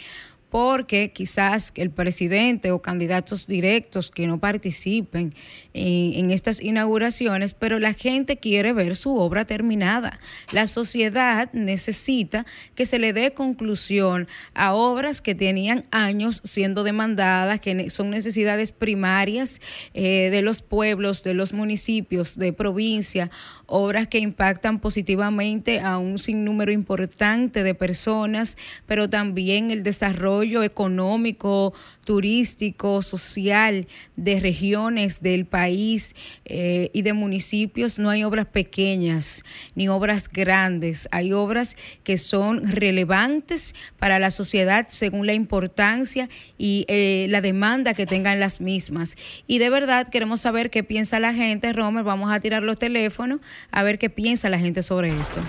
[0.50, 5.34] porque quizás el presidente o candidatos directos que no participen
[5.74, 10.18] en, estas inauguraciones, pero la gente quiere ver su obra terminada.
[10.52, 17.60] La sociedad necesita que se le dé conclusión a obras que tenían años siendo demandadas,
[17.60, 19.60] que son necesidades primarias
[19.94, 23.30] eh, de los pueblos, de los municipios, de provincia,
[23.66, 28.56] obras que impactan positivamente a un sinnúmero importante de personas,
[28.86, 31.74] pero también el desarrollo económico,
[32.04, 37.98] turístico, social de regiones del país eh, y de municipios.
[37.98, 41.08] No hay obras pequeñas ni obras grandes.
[41.10, 47.94] Hay obras que son relevantes para la sociedad según la importancia y eh, la demanda
[47.94, 49.16] que tengan las mismas.
[49.46, 51.72] Y de verdad queremos saber qué piensa la gente.
[51.72, 55.40] Romer, vamos a tirar los teléfonos a ver qué piensa la gente sobre esto.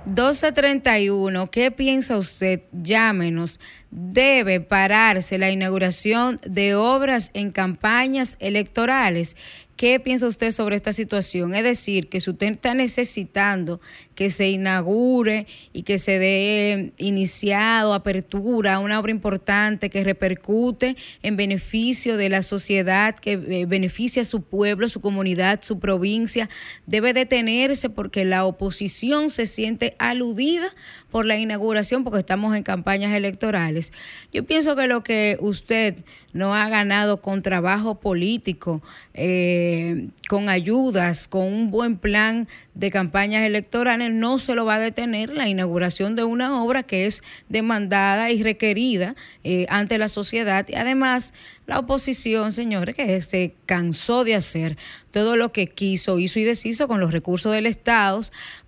[0.06, 2.64] 1231, ¿qué piensa usted?
[2.72, 3.60] Llámenos.
[3.92, 9.36] Debe pararse la inauguración de obras en campañas electorales.
[9.80, 11.56] ¿Qué piensa usted sobre esta situación?
[11.56, 13.80] Es decir, que si usted está necesitando
[14.20, 21.38] que se inaugure y que se dé iniciado, apertura una obra importante que repercute en
[21.38, 26.50] beneficio de la sociedad, que eh, beneficia a su pueblo, su comunidad, su provincia,
[26.86, 30.68] debe detenerse porque la oposición se siente aludida
[31.10, 33.94] por la inauguración porque estamos en campañas electorales.
[34.34, 35.96] Yo pienso que lo que usted
[36.34, 38.82] no ha ganado con trabajo político,
[39.14, 44.80] eh, con ayudas, con un buen plan de campañas electorales, no se lo va a
[44.80, 50.66] detener la inauguración de una obra que es demandada y requerida eh, ante la sociedad.
[50.68, 51.34] Y además,
[51.70, 54.76] la oposición, señores, que se cansó de hacer
[55.12, 58.22] todo lo que quiso, hizo y deshizo con los recursos del Estado,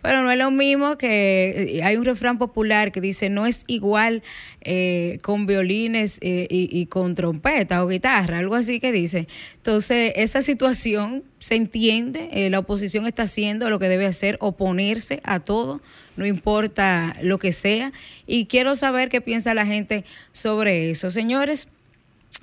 [0.03, 3.63] pero no es lo mismo que eh, hay un refrán popular que dice no es
[3.65, 4.21] igual
[4.61, 9.27] eh, con violines eh, y, con trompeta o guitarra, algo así que dice.
[9.55, 15.39] Entonces, esa situación se entiende, la oposición está haciendo lo que debe hacer, oponerse a
[15.39, 15.81] todo,
[16.17, 17.91] no importa lo que sea,
[18.27, 21.09] y quiero saber qué piensa la gente sobre eso.
[21.09, 21.67] Señores,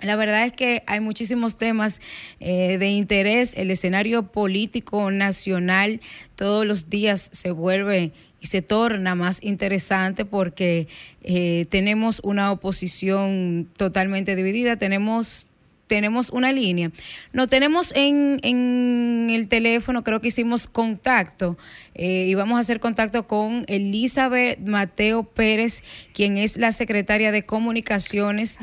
[0.03, 2.01] la verdad es que hay muchísimos temas
[2.38, 3.55] eh, de interés.
[3.57, 6.01] El escenario político nacional
[6.37, 10.87] todos los días se vuelve y se torna más interesante porque
[11.22, 15.48] eh, tenemos una oposición totalmente dividida, tenemos
[15.88, 16.92] tenemos una línea.
[17.33, 21.59] No tenemos en, en el teléfono, creo que hicimos contacto
[21.94, 27.42] eh, y vamos a hacer contacto con Elizabeth Mateo Pérez, quien es la secretaria de
[27.42, 28.59] comunicaciones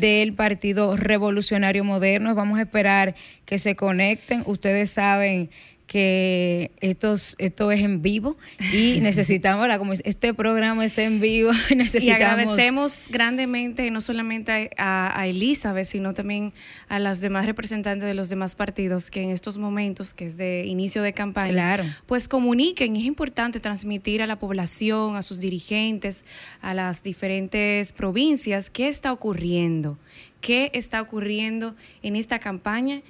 [0.00, 2.34] del Partido Revolucionario Moderno.
[2.34, 3.14] Vamos a esperar
[3.44, 4.42] que se conecten.
[4.46, 5.50] Ustedes saben
[5.88, 8.36] que estos, esto es en vivo
[8.74, 12.04] y necesitamos, la, como este programa es en vivo, necesitamos...
[12.04, 16.52] Y agradecemos grandemente no solamente a, a, Elizabeth, sino también
[16.88, 20.66] a las demás representantes de los demás partidos que en estos momentos, que es de
[20.66, 21.84] inicio de campaña, claro.
[22.04, 22.94] pues comuniquen.
[22.94, 26.26] Es importante transmitir a la población, a sus dirigentes,
[26.60, 29.98] a las diferentes provincias, qué está ocurriendo,
[30.42, 33.00] qué está ocurriendo en esta campaña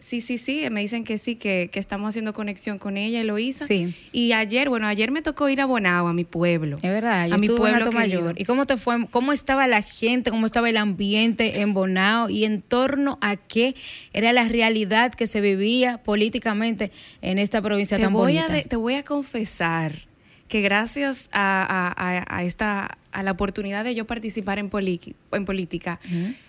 [0.00, 3.66] Sí, sí, sí, me dicen que sí, que, que estamos haciendo conexión con ella, Eloísa.
[3.66, 3.92] Sí.
[4.12, 6.76] Y ayer, bueno, ayer me tocó ir a Bonao, a mi pueblo.
[6.76, 7.90] Es verdad, yo a mi pueblo.
[7.92, 8.34] Mayor.
[8.38, 9.06] ¿Y cómo te fue?
[9.10, 10.30] ¿Cómo estaba la gente?
[10.30, 12.30] ¿Cómo estaba el ambiente en Bonao?
[12.30, 13.74] ¿Y en torno a qué
[14.12, 18.52] era la realidad que se vivía políticamente en esta provincia te tan voy bonita?
[18.52, 20.07] A de- te voy a confesar
[20.48, 25.98] que gracias a, a- a- a esta a la oportunidad de yo participar en, política,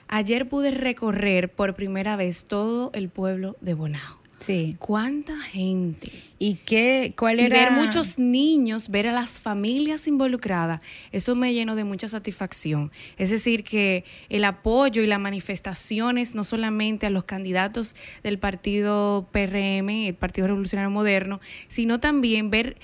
[0.08, 4.20] ayer pude recorrer por primera vez todo el pueblo de Bonao.
[4.40, 4.78] Sí.
[4.80, 6.10] ¿Cuánta gente?
[6.38, 7.14] ¿Y qué?
[7.18, 7.58] ¿Cuál Y era?
[7.58, 10.80] ver muchos niños, ver a las familias involucradas,
[11.12, 12.90] eso me llenó de mucha satisfacción.
[13.18, 19.28] Es decir, que el apoyo y las manifestaciones, no solamente a los candidatos del partido
[19.34, 22.78] PRM, el Partido Revolucionario Moderno, sino también ver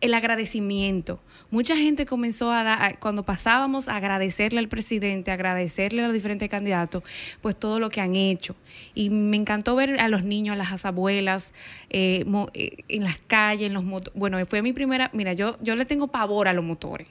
[0.00, 1.20] el agradecimiento.
[1.50, 6.12] Mucha gente comenzó a dar, cuando pasábamos a agradecerle al presidente, a agradecerle a los
[6.14, 7.02] diferentes candidatos,
[7.40, 8.56] pues todo lo que han hecho.
[8.94, 11.54] Y me encantó ver a los niños, a las abuelas,
[11.90, 14.18] eh, mo- eh, en las calles, en los motores.
[14.18, 17.06] Bueno, fue mi primera, mira, yo, yo le tengo pavor a los motores.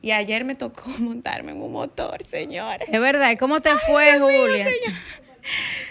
[0.00, 2.88] Y ayer me tocó montarme en un motor, señores.
[2.92, 3.30] Es verdad.
[3.32, 4.66] ¿Y cómo te fue, Julia?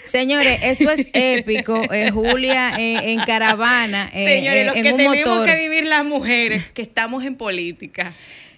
[0.03, 1.81] Señores, esto es épico.
[1.93, 5.45] eh, Julia eh, en caravana, eh, Señores, eh, lo en que un tenemos motor.
[5.45, 8.13] que vivir las mujeres que estamos en política.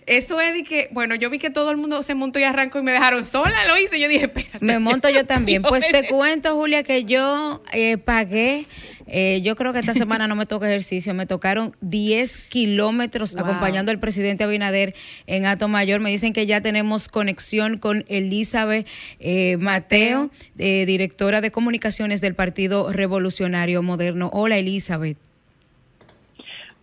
[0.06, 2.80] Eso es de que, bueno, yo vi que todo el mundo se montó y arrancó
[2.80, 4.00] y me dejaron sola, lo hice.
[4.00, 4.58] Yo dije, espérate.
[4.66, 5.62] Me monto yo también.
[5.70, 7.62] Pues te cuento, Julia, que yo
[8.06, 8.66] pagué.
[9.12, 11.13] Eh, yo creo que esta semana no me toca ejercicio.
[11.13, 13.43] Me tocaron 10 kilómetros Wow.
[13.45, 14.93] acompañando al presidente Abinader
[15.28, 16.00] en Ato Mayor.
[16.00, 18.88] Me dicen que ya tenemos conexión con Elizabeth
[19.19, 24.30] eh, Mateo, eh, directora de comunicaciones del Partido Revolucionario Moderno.
[24.34, 25.17] Hola, Elizabeth.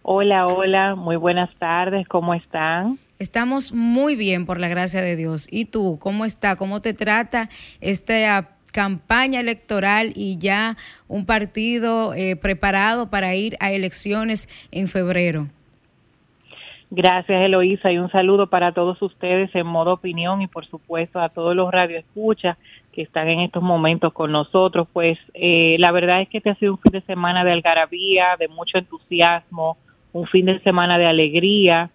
[0.02, 2.96] Hola, hola, muy buenas tardes, ¿cómo están?
[3.18, 5.48] Estamos muy bien, por la gracia de Dios.
[5.50, 6.54] ¿Y tú, cómo está?
[6.54, 7.48] ¿Cómo te trata
[7.80, 10.76] esta campaña electoral y ya
[11.08, 15.46] un partido eh, preparado para ir a elecciones en febrero?
[16.90, 21.30] Gracias, Eloísa, y un saludo para todos ustedes en modo opinión y por supuesto a
[21.30, 22.58] todos los radioescuchas
[22.92, 24.86] que están en estos momentos con nosotros.
[24.92, 28.36] Pues eh, la verdad es que este ha sido un fin de semana de algarabía,
[28.38, 29.78] de mucho entusiasmo,
[30.12, 31.88] un fin de semana de alegría.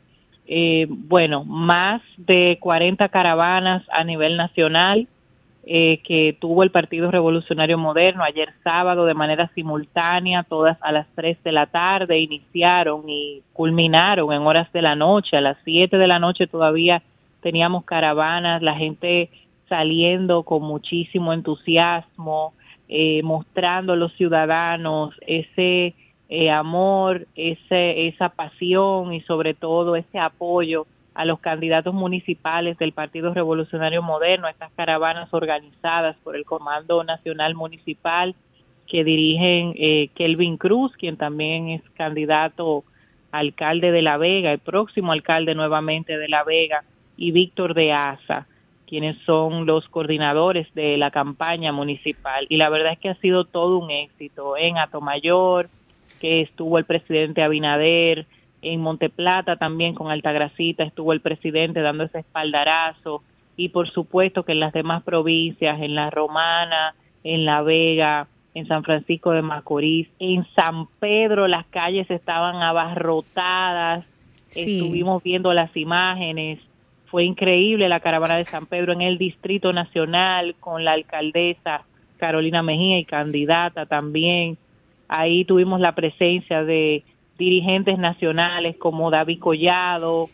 [0.48, 5.08] Eh, bueno, más de 40 caravanas a nivel nacional
[5.63, 11.08] eh, que tuvo el Partido Revolucionario Moderno ayer sábado de manera simultánea, todas a las
[11.15, 15.97] 3 de la tarde, iniciaron y culminaron en horas de la noche, a las 7
[15.97, 17.04] de la noche todavía
[17.41, 19.30] teníamos caravanas, la gente
[19.69, 22.54] saliendo con muchísimo entusiasmo,
[22.89, 25.93] eh, mostrando a los ciudadanos ese
[26.30, 32.93] eh, amor, ese, esa pasión y sobre todo ese apoyo a los candidatos municipales del
[32.93, 38.36] Partido Revolucionario Moderno, estas caravanas organizadas por el Comando Nacional Municipal
[38.88, 42.84] que dirigen eh, Kelvin Cruz, quien también es candidato
[43.32, 46.84] a alcalde de La Vega, el próximo alcalde nuevamente de La Vega,
[47.17, 48.47] y Víctor de Asa,
[48.88, 52.47] quienes son los coordinadores de la campaña municipal.
[52.50, 55.69] Y la verdad es que ha sido todo un éxito en Atomayor,
[56.19, 58.26] que estuvo el presidente Abinader,
[58.62, 63.24] en Monteplata también con Altagracita estuvo el presidente dando ese espaldarazo
[63.58, 68.67] y por supuesto que en las demás provincias, en La Romana, en La Vega, en
[68.67, 74.06] San Francisco de Macorís, en San Pedro las calles estaban abarrotadas,
[74.47, 74.80] Sí.
[74.80, 76.60] estuvimos viendo las imágenes,
[77.06, 81.84] fue increíble la caravana de San Pedro en el Distrito Nacional con la alcaldesa
[82.17, 84.58] Carolina Mejía y candidata también.
[85.08, 87.04] Ahí tuvimos la presencia de
[87.42, 90.30] dirigentes nacionales como David Collado,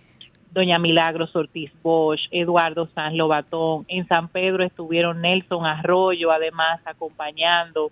[0.51, 3.85] doña Milagros Ortiz Bosch, Eduardo Sanz Lobatón.
[3.87, 7.91] En San Pedro estuvieron Nelson Arroyo, además acompañando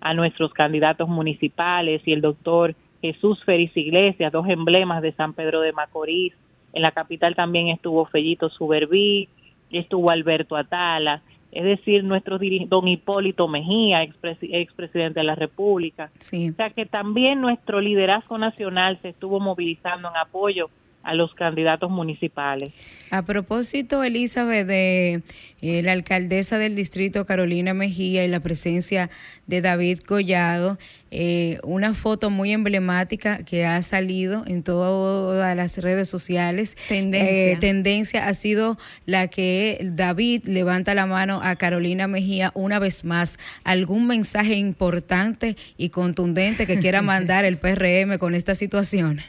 [0.00, 5.62] a nuestros candidatos municipales y el doctor Jesús Félix Iglesias, dos emblemas de San Pedro
[5.62, 6.34] de Macorís.
[6.74, 9.28] En la capital también estuvo Fellito Suberví,
[9.70, 16.10] estuvo Alberto Atala, es decir, nuestro don Hipólito Mejía, expresi- expresidente de la República.
[16.18, 16.50] Sí.
[16.50, 20.70] O sea que también nuestro liderazgo nacional se estuvo movilizando en apoyo
[21.02, 22.74] a los candidatos municipales.
[23.10, 25.22] A propósito, Elizabeth, de
[25.62, 29.10] eh, la alcaldesa del distrito, Carolina Mejía, y la presencia
[29.46, 30.78] de David Collado,
[31.10, 36.76] eh, una foto muy emblemática que ha salido en todas las redes sociales.
[36.88, 37.52] Tendencia.
[37.52, 43.04] Eh, tendencia ha sido la que David levanta la mano a Carolina Mejía una vez
[43.04, 43.38] más.
[43.64, 49.20] ¿Algún mensaje importante y contundente que quiera mandar el PRM con esta situación?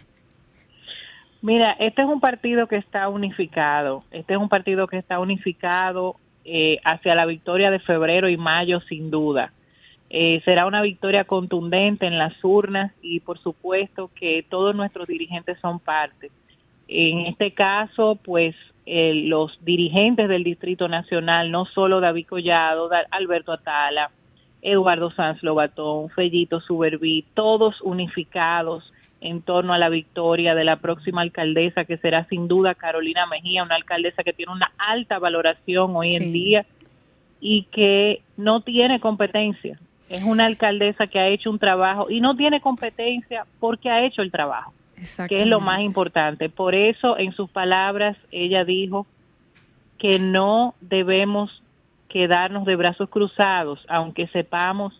[1.41, 4.03] Mira, este es un partido que está unificado.
[4.11, 8.79] Este es un partido que está unificado eh, hacia la victoria de febrero y mayo,
[8.81, 9.51] sin duda.
[10.11, 15.57] Eh, será una victoria contundente en las urnas y por supuesto que todos nuestros dirigentes
[15.59, 16.29] son parte.
[16.87, 18.53] En este caso, pues
[18.85, 24.11] eh, los dirigentes del Distrito Nacional, no solo David Collado, Alberto Atala,
[24.61, 28.91] Eduardo Sanz Lobatón, Fellito Suberví, todos unificados
[29.21, 33.63] en torno a la victoria de la próxima alcaldesa, que será sin duda Carolina Mejía,
[33.63, 36.65] una alcaldesa que tiene una alta valoración hoy en día
[37.39, 39.79] y que no tiene competencia.
[40.09, 44.23] Es una alcaldesa que ha hecho un trabajo y no tiene competencia porque ha hecho
[44.23, 44.73] el trabajo,
[45.29, 46.49] que es lo más importante.
[46.49, 49.05] Por eso, en sus palabras, ella dijo
[49.99, 51.61] que no debemos
[52.09, 54.99] quedarnos de brazos cruzados, aunque sepamos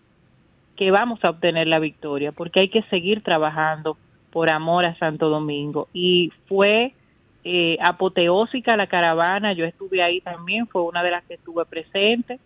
[0.78, 3.98] que vamos a obtener la victoria, porque hay que seguir trabajando
[4.32, 5.88] por amor a Santo Domingo.
[5.94, 6.94] Y fue
[7.44, 12.40] eh, apoteósica la caravana, yo estuve ahí también, fue una de las que estuve presente.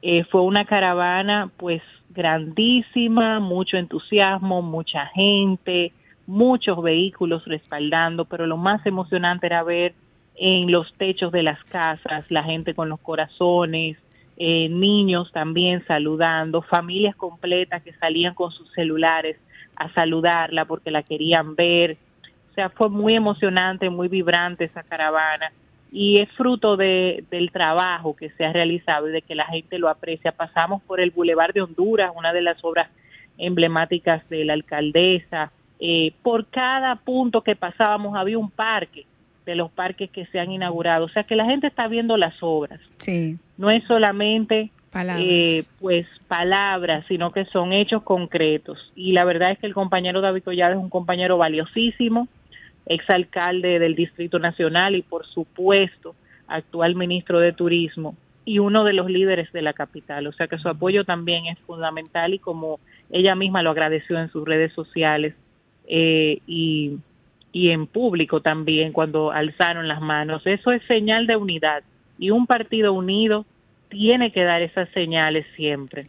[0.00, 5.92] Eh, fue una caravana pues grandísima, mucho entusiasmo, mucha gente,
[6.26, 9.94] muchos vehículos respaldando, pero lo más emocionante era ver
[10.36, 13.98] en los techos de las casas la gente con los corazones,
[14.36, 19.36] eh, niños también saludando, familias completas que salían con sus celulares
[19.78, 21.96] a saludarla porque la querían ver.
[22.50, 25.52] O sea, fue muy emocionante, muy vibrante esa caravana
[25.90, 29.78] y es fruto de, del trabajo que se ha realizado y de que la gente
[29.78, 30.32] lo aprecia.
[30.32, 32.90] Pasamos por el Boulevard de Honduras, una de las obras
[33.38, 35.50] emblemáticas de la alcaldesa.
[35.80, 39.06] Eh, por cada punto que pasábamos había un parque
[39.46, 41.06] de los parques que se han inaugurado.
[41.06, 42.80] O sea que la gente está viendo las obras.
[42.98, 43.38] Sí.
[43.56, 44.70] No es solamente
[45.20, 48.92] Eh, pues palabras, sino que son hechos concretos.
[48.94, 52.28] Y la verdad es que el compañero David Collado es un compañero valiosísimo
[52.86, 56.14] exalcalde del Distrito Nacional y por supuesto
[56.46, 60.26] actual ministro de Turismo y uno de los líderes de la capital.
[60.26, 62.80] O sea que su apoyo también es fundamental y como
[63.10, 65.34] ella misma lo agradeció en sus redes sociales
[65.86, 66.96] eh, y,
[67.52, 70.46] y en público también cuando alzaron las manos.
[70.46, 71.82] Eso es señal de unidad
[72.18, 73.44] y un partido unido
[73.88, 76.02] tiene que dar esas señales siempre.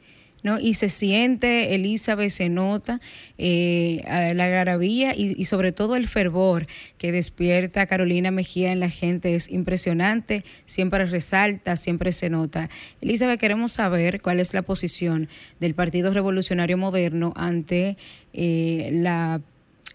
[0.44, 0.60] ¿no?
[0.60, 3.00] Y se siente, Elizabeth, se nota
[3.38, 4.02] eh,
[4.36, 6.66] la garabía y, sobre todo el fervor
[6.98, 12.70] que despierta Carolina Mejía en la gente es impresionante, siempre resalta, siempre se nota.
[13.02, 15.28] Elizabeth, queremos saber cuál es la posición
[15.60, 17.98] del Partido Revolucionario Moderno ante
[18.34, 19.42] eh, la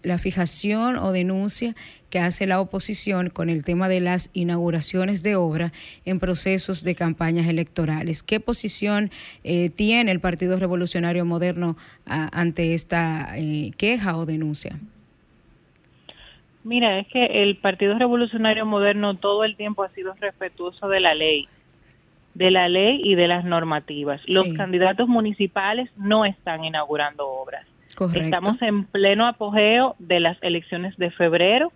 [0.05, 1.73] la fijación o denuncia
[2.09, 5.71] que hace la oposición con el tema de las inauguraciones de obra
[6.05, 8.23] en procesos de campañas electorales.
[8.23, 9.09] ¿Qué posición
[9.43, 11.75] eh, tiene el Partido Revolucionario Moderno
[12.05, 14.79] ante esta eh, queja o denuncia?
[16.63, 21.13] Mira, es que el Partido Revolucionario Moderno todo el tiempo ha sido respetuoso de la
[21.13, 21.47] ley,
[22.33, 24.21] de la ley y de las normativas.
[24.27, 27.65] Los candidatos municipales no están inaugurando obras
[28.15, 31.71] Estamos en pleno apogeo de las elecciones de febrero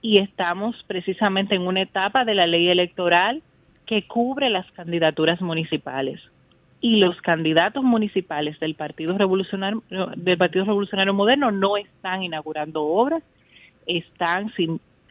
[0.00, 3.42] y estamos precisamente en una etapa de la ley electoral
[3.86, 6.20] que cubre las candidaturas municipales.
[6.80, 9.82] Y los candidatos municipales del Partido Revolucionario
[10.16, 13.22] del Partido Revolucionario Moderno no están inaugurando obras,
[13.86, 14.50] están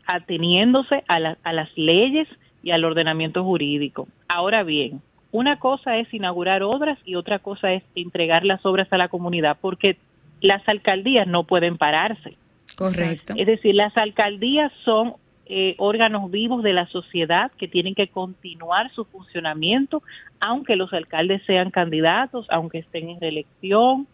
[0.05, 2.27] ateniéndose a, a las leyes
[2.61, 4.07] y al ordenamiento jurídico.
[4.27, 8.97] Ahora bien, una cosa es inaugurar obras y otra cosa es entregar las obras a
[8.97, 9.97] la comunidad, porque
[10.43, 12.35] las alcaldías no pueden pararse.
[12.75, 13.33] Correcto.
[13.37, 15.15] Es decir, las alcaldías son
[15.45, 20.03] eh, órganos vivos de la sociedad que tienen que continuar su funcionamiento,
[20.39, 24.07] aunque los alcaldes sean candidatos, aunque estén en reelección,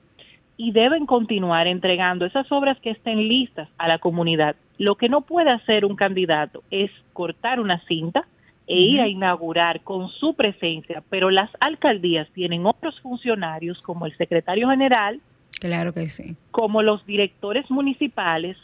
[0.55, 4.55] y deben continuar entregando esas obras que estén listas a la comunidad.
[4.77, 8.25] Lo que no puede hacer un candidato es cortar una cinta
[8.67, 14.15] e ir a inaugurar con su presencia, pero las alcaldías tienen otros funcionarios como el
[14.17, 15.21] secretario general,
[15.59, 16.35] Claro que sí.
[16.51, 18.57] Como los directores municipales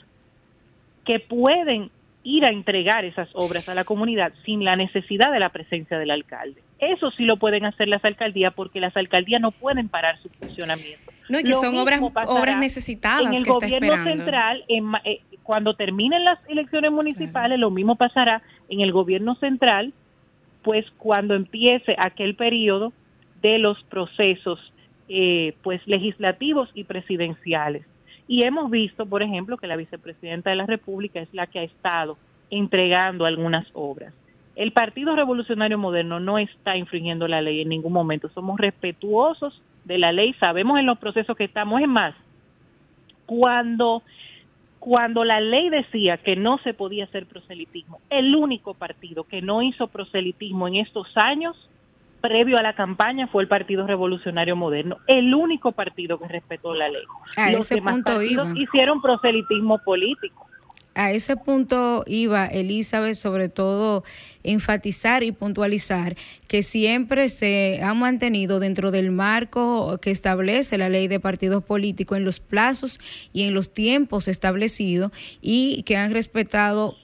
[1.05, 1.91] que pueden
[2.23, 6.09] ir a entregar esas obras a la comunidad sin la necesidad de la presencia del
[6.09, 6.61] alcalde.
[6.79, 11.11] Eso sí lo pueden hacer las alcaldías porque las alcaldías no pueden parar su funcionamiento.
[11.29, 13.27] No, y que son obras, obras necesitadas.
[13.27, 18.91] En el gobierno central, eh, cuando terminen las elecciones municipales, lo mismo pasará en el
[18.91, 19.93] gobierno central,
[20.63, 22.91] pues cuando empiece aquel periodo
[23.41, 24.59] de los procesos
[25.09, 27.85] eh, pues legislativos y presidenciales.
[28.27, 31.63] Y hemos visto, por ejemplo, que la vicepresidenta de la República es la que ha
[31.63, 32.17] estado
[32.49, 34.13] entregando algunas obras.
[34.55, 38.29] El Partido Revolucionario Moderno no está infringiendo la ley en ningún momento.
[38.29, 41.81] Somos respetuosos de la ley, sabemos en los procesos que estamos.
[41.81, 42.15] Es más,
[43.25, 44.01] cuando,
[44.79, 49.61] cuando la ley decía que no se podía hacer proselitismo, el único partido que no
[49.61, 51.55] hizo proselitismo en estos años
[52.27, 56.89] previo a la campaña fue el Partido Revolucionario Moderno, el único partido que respetó la
[56.89, 57.03] ley.
[57.37, 58.51] A ese punto iba.
[58.55, 60.47] hicieron proselitismo político.
[60.95, 64.03] A ese punto iba Elizabeth, sobre todo
[64.43, 66.15] enfatizar y puntualizar
[66.47, 72.17] que siempre se ha mantenido dentro del marco que establece la ley de partidos políticos
[72.17, 72.99] en los plazos
[73.33, 75.11] y en los tiempos establecidos
[75.41, 76.95] y que han respetado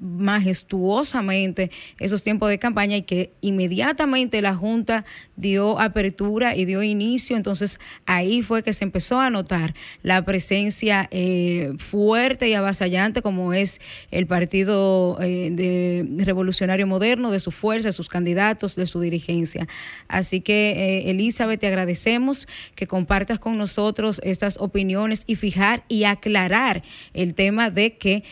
[0.00, 5.04] majestuosamente esos tiempos de campaña y que inmediatamente la Junta
[5.36, 11.08] dio apertura y dio inicio, entonces ahí fue que se empezó a notar la presencia
[11.12, 13.80] eh, fuerte y avasallante como es
[14.10, 19.68] el Partido eh, de Revolucionario Moderno, de su fuerza, de sus candidatos, de su dirigencia.
[20.08, 26.04] Así que, eh, Elizabeth, te agradecemos que compartas con nosotros estas opiniones y fijar y
[26.04, 26.82] aclarar
[27.14, 28.24] el tema de que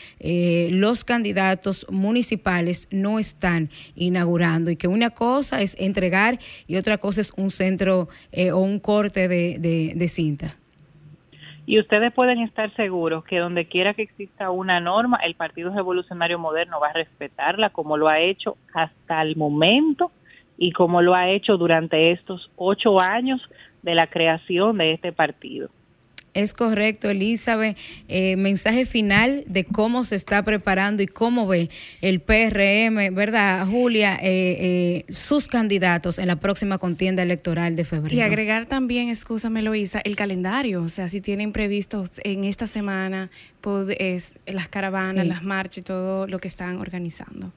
[0.71, 1.44] los candidatos
[1.91, 7.51] municipales no están inaugurando y que una cosa es entregar y otra cosa es un
[7.51, 10.57] centro eh, o un corte de, cinta.
[11.67, 16.39] Y ustedes pueden estar seguros que donde quiera que exista una norma, el Partido Revolucionario
[16.39, 20.13] Moderno va a respetarla como lo ha hecho hasta el momento
[20.59, 23.41] y como lo ha hecho durante estos ocho años
[23.83, 25.71] de la creación de este partido.
[26.35, 27.79] Es correcto, Elizabeth.
[28.09, 31.69] Eh, mensaje final de cómo se está preparando y cómo ve
[32.03, 34.17] el PRM, ¿verdad, Julia?
[34.17, 34.25] Eh,
[34.59, 38.17] eh, sus candidatos en la próxima contienda electoral de febrero.
[38.17, 40.83] Y agregar también, escúchame, Loisa, el calendario.
[40.83, 43.31] O sea, si tienen previstos en esta semana
[43.61, 47.53] pues, las caravanas, las marchas y todo lo que están organizando.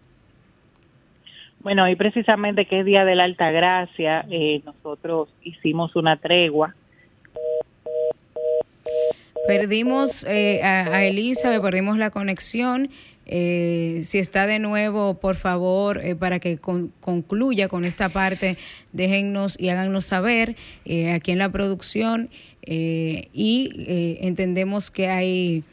[1.62, 4.24] Bueno, hoy precisamente que es Día de la Alta Gracia,
[4.64, 6.76] nosotros hicimos una tregua
[9.48, 12.90] Perdimos eh, a, Elizabeth, perdimos la conexión.
[13.26, 18.58] Eh, si está de nuevo, por favor, eh, para que concluya con esta parte,
[18.92, 20.56] déjennos y háganos saber
[21.14, 22.30] aquí en la producción.
[22.70, 23.70] y
[24.22, 25.64] entendemos que hay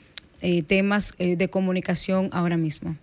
[0.67, 2.97] temas de comunicación ahora mismo.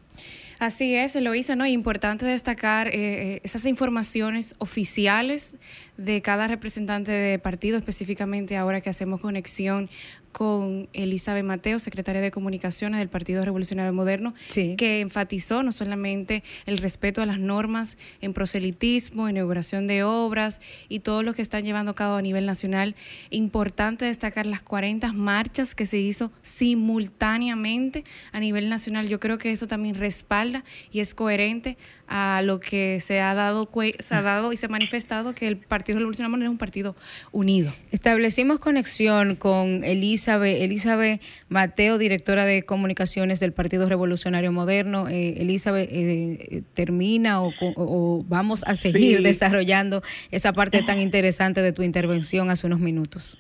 [0.59, 1.65] Así es, lo hizo, ¿no?
[1.65, 5.55] Importante destacar esas informaciones oficiales
[5.97, 9.89] de cada representante de partido, específicamente ahora que hacemos conexión
[10.32, 16.77] con Elizabeth Mateo, secretaria de Comunicaciones del Partido Revolucionario Moderno, que enfatizó no solamente el
[16.77, 21.91] respeto a las normas en proselitismo, inauguración de obras y todo lo que están llevando
[21.91, 22.95] a cabo a nivel nacional.
[23.29, 29.07] Importante destacar las 40 marchas que se hizo simultáneamente a nivel nacional.
[29.07, 31.77] Yo creo que eso también respalda y es coherente
[32.07, 33.69] a lo que se ha dado,
[33.99, 36.95] se ha dado y se ha manifestado que el Partido Revolucionario Moderno es un partido
[37.32, 37.71] unido.
[37.91, 45.07] Establecimos conexión con Elizabeth Elizabeth, Mateo, directora de comunicaciones del Partido Revolucionario Moderno.
[45.07, 50.01] Eh, Elizabeth, eh, ¿termina o, vamos a seguir desarrollando
[50.32, 53.38] esa parte tan interesante de tu intervención hace unos minutos?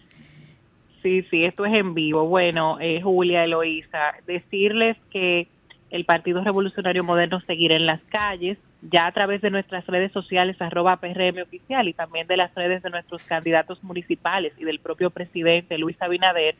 [1.01, 2.27] Sí, sí, esto es en vivo.
[2.27, 5.47] Bueno, eh, Julia, Eloísa, decirles que
[5.89, 10.59] el Partido Revolucionario Moderno seguirá en las calles, ya a través de nuestras redes sociales,
[10.61, 15.09] arroba PRM oficial, y también de las redes de nuestros candidatos municipales y del propio
[15.09, 16.55] presidente Luis Abinader,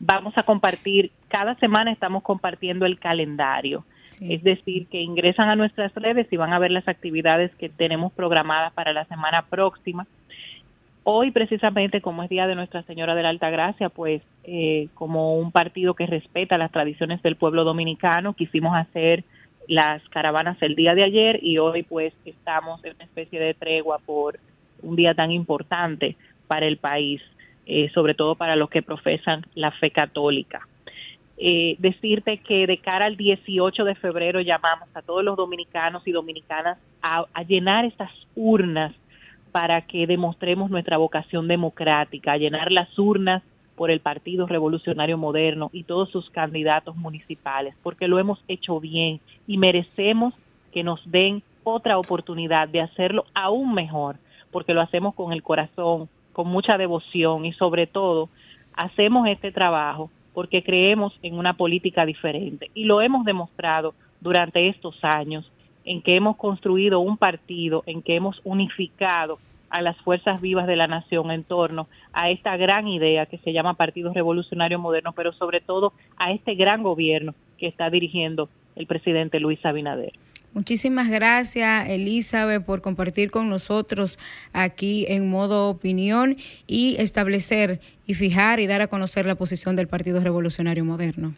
[0.00, 3.84] vamos a compartir, cada semana estamos compartiendo el calendario.
[4.20, 8.12] Es decir, que ingresan a nuestras redes y van a ver las actividades que tenemos
[8.12, 10.06] programadas para la semana próxima.
[11.04, 15.38] Hoy, precisamente, como es Día de Nuestra Señora de la Alta Gracia, pues eh, como
[15.38, 19.24] un partido que respeta las tradiciones del pueblo dominicano, quisimos hacer
[19.68, 23.98] las caravanas el día de ayer y hoy pues estamos en una especie de tregua
[24.04, 24.38] por
[24.82, 26.16] un día tan importante
[26.48, 27.22] para el país.
[27.66, 30.66] Eh, sobre todo para los que profesan la fe católica.
[31.42, 36.12] Eh, decirte que de cara al 18 de febrero llamamos a todos los dominicanos y
[36.12, 38.92] dominicanas a, llenar estas urnas
[39.52, 43.42] para que demostremos nuestra vocación democrática, a llenar las urnas
[43.74, 49.20] por el Partido Revolucionario Moderno y todos sus candidatos municipales, porque lo hemos hecho bien
[49.46, 50.34] y merecemos
[50.72, 54.16] que nos den otra oportunidad de hacerlo aún mejor,
[54.50, 58.28] porque lo hacemos con el corazón, con mucha devoción y sobre todo
[58.74, 65.02] hacemos este trabajo porque creemos en una política diferente y lo hemos demostrado durante estos
[65.04, 65.50] años
[65.84, 69.38] en que hemos construido un partido, en que hemos unificado
[69.70, 73.52] a las fuerzas vivas de la nación en torno a esta gran idea que se
[73.52, 78.86] llama Partido Revolucionario Moderno, pero sobre todo a este gran gobierno que está dirigiendo el
[78.86, 80.12] presidente Luis Abinader.
[80.52, 84.18] Muchísimas gracias, Elizabeth, por compartir con nosotros
[84.52, 86.36] aquí en modo opinión
[86.66, 91.34] y establecer y fijar y dar a conocer la posición del Partido Revolucionario Moderno.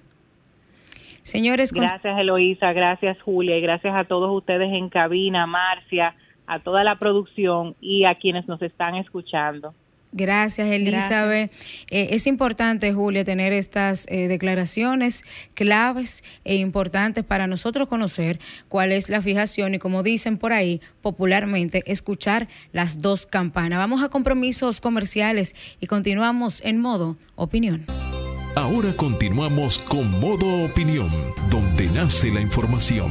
[1.20, 6.82] Señores, gracias Eloísa, gracias Julia y gracias a todos ustedes en cabina, Marcia, a toda
[6.82, 9.74] la producción y a quienes nos están escuchando.
[10.12, 11.50] Gracias, Elizabeth.
[11.90, 18.38] Eh, es importante, Julia, tener estas eh, declaraciones claves e importantes para nosotros conocer
[18.68, 23.78] cuál es la fijación y, como dicen por ahí popularmente, escuchar las dos campanas.
[23.78, 27.86] Vamos a compromisos comerciales y continuamos en modo opinión.
[28.54, 31.08] Ahora continuamos con modo opinión,
[31.50, 33.10] donde nace la información.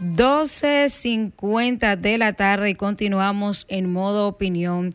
[0.00, 4.90] 12.50 de la tarde y continuamos en modo opinión.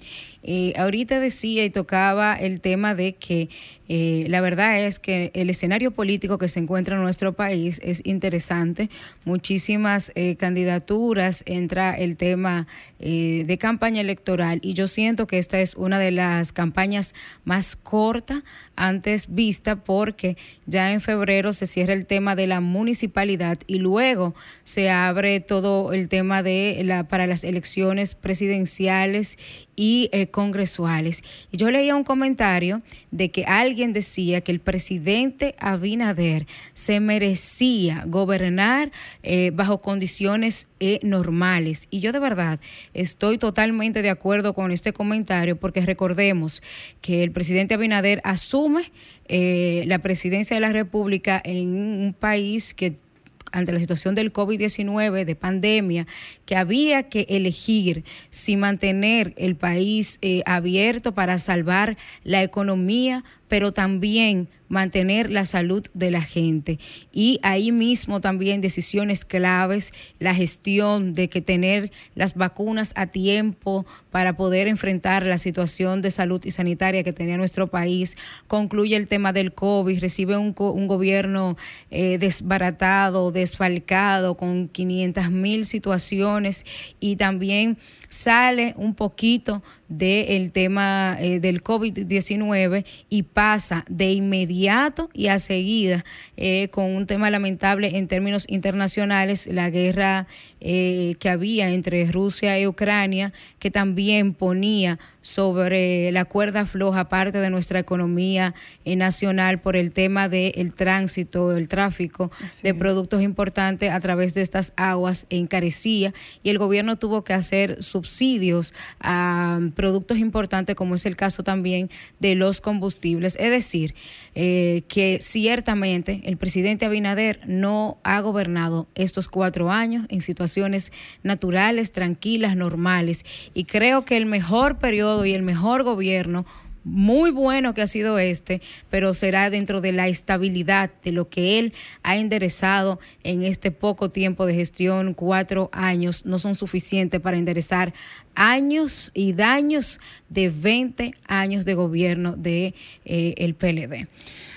[0.47, 3.49] Eh, ahorita decía y tocaba el tema de que
[3.87, 8.01] eh, la verdad es que el escenario político que se encuentra en nuestro país es
[8.03, 8.89] interesante.
[9.25, 12.67] Muchísimas eh, candidaturas, entra el tema
[12.99, 18.41] de campaña electoral y yo siento que esta es una de las campañas más cortas
[18.75, 24.33] antes vista porque ya en febrero se cierra el tema de la municipalidad y luego
[24.63, 29.37] se abre todo el tema de la para las elecciones presidenciales
[29.75, 31.23] y congresuales.
[31.49, 38.03] Y yo leía un comentario de que alguien decía que el presidente Abinader se merecía
[38.05, 38.91] gobernar
[39.23, 41.88] eh, bajo condiciones eh, normales.
[41.89, 42.59] Y yo de verdad
[42.93, 46.61] estoy totalmente de acuerdo con este comentario porque recordemos
[46.99, 48.91] que el presidente Abinader asume
[49.29, 53.04] eh, la presidencia de la República en un país que
[53.51, 56.07] ante la situación del COVID-19, de pandemia,
[56.45, 63.71] que había que elegir si mantener el país eh, abierto para salvar la economía, pero
[63.71, 66.80] también mantener la salud de la gente.
[67.11, 73.86] Y ahí mismo también decisiones claves, la gestión de que tener las vacunas a tiempo
[74.11, 78.18] para poder enfrentar la situación de salud y sanitaria que tenía nuestro país.
[78.47, 81.57] Concluye el tema del COVID, recibe un, un gobierno
[81.91, 86.66] eh, desbaratado, desfalcado, con 500 mil situaciones
[86.99, 87.78] y también
[88.16, 96.03] sale un poquito del tema eh, del COVID-19 y pasa de inmediato y a seguida
[96.38, 100.28] eh, con un tema lamentable en términos internacionales, la guerra
[100.61, 107.39] eh, que había entre Rusia y Ucrania, que también ponía sobre la cuerda floja parte
[107.39, 108.55] de nuestra economía
[108.86, 112.32] nacional por el tema del tránsito, el tráfico
[112.63, 116.13] de productos importantes a través de estas aguas encarecía
[116.43, 121.89] y el gobierno tuvo que hacer subsidios a productos importantes, como es el caso también
[122.19, 123.35] de los combustibles.
[123.39, 123.95] Es decir,
[124.35, 130.91] eh, que ciertamente el presidente Abinader no ha gobernado estos cuatro años en situaciones
[131.23, 133.23] naturales, tranquilas, normales.
[133.53, 136.45] Y creo que el mejor periodo y el mejor gobierno
[136.86, 141.59] muy bueno que ha sido este, pero será dentro de la estabilidad de lo que
[141.59, 141.73] él
[142.03, 145.15] ha enderezado en este poco tiempo de gestión.
[145.15, 147.93] Cuatro años no son suficientes para enderezar
[148.36, 152.73] años y daños de 20 años de gobierno de
[153.05, 154.07] eh, el PLD.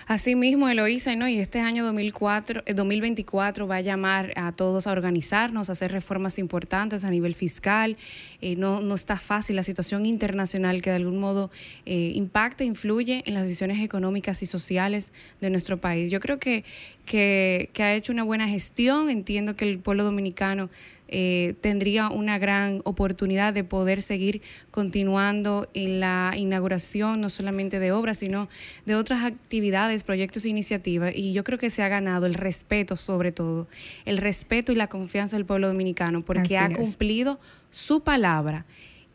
[0.09, 1.29] Asimismo, Eloísa, ¿no?
[1.29, 5.93] y este año 2004, 2024 eh, va a llamar a todos a organizarnos, a hacer
[5.93, 7.99] reformas importantes a nivel fiscal.
[8.41, 11.51] Eh, no, no está fácil la situación internacional que de algún modo
[11.85, 15.13] eh, impacta, influye en las decisiones económicas y sociales
[15.43, 16.11] de nuestro país.
[16.11, 16.65] Yo creo que,
[17.05, 19.11] que ha hecho una buena gestión.
[19.11, 20.71] Entiendo que el pueblo dominicano
[21.09, 27.93] eh, tendría una gran oportunidad de poder seguir continuando en la inauguración no solamente de
[27.93, 28.49] obras, sino
[28.85, 31.13] de otras actividades, proyectos e iniciativas.
[31.15, 33.69] Y yo creo que se ha ganado el respeto sobre todo,
[34.05, 37.41] el respeto y la confianza del pueblo dominicano, porque ha cumplido
[37.71, 38.67] su palabra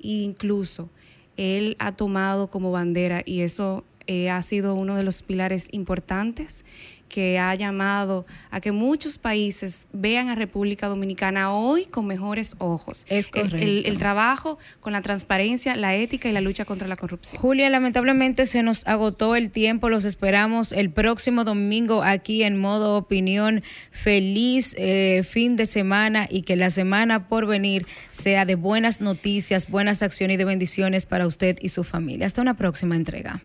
[0.02, 0.90] e incluso
[1.38, 6.66] él ha tomado como bandera y eso eh, ha sido uno de los pilares importantes
[7.14, 13.06] que ha llamado a que muchos países vean a República Dominicana hoy con mejores ojos.
[13.08, 13.58] Es correcto.
[13.58, 17.40] El, trabajo con la transparencia, la ética y la lucha contra la corrupción.
[17.40, 19.90] Julia, lamentablemente se nos agotó el tiempo.
[19.90, 23.62] Los esperamos el próximo domingo aquí en modo opinión.
[23.92, 29.70] Feliz eh, fin de semana y que la semana por venir sea de buenas noticias,
[29.70, 32.26] buenas acciones y de bendiciones para usted y su familia.
[32.26, 33.40] Hasta una próxima entrega.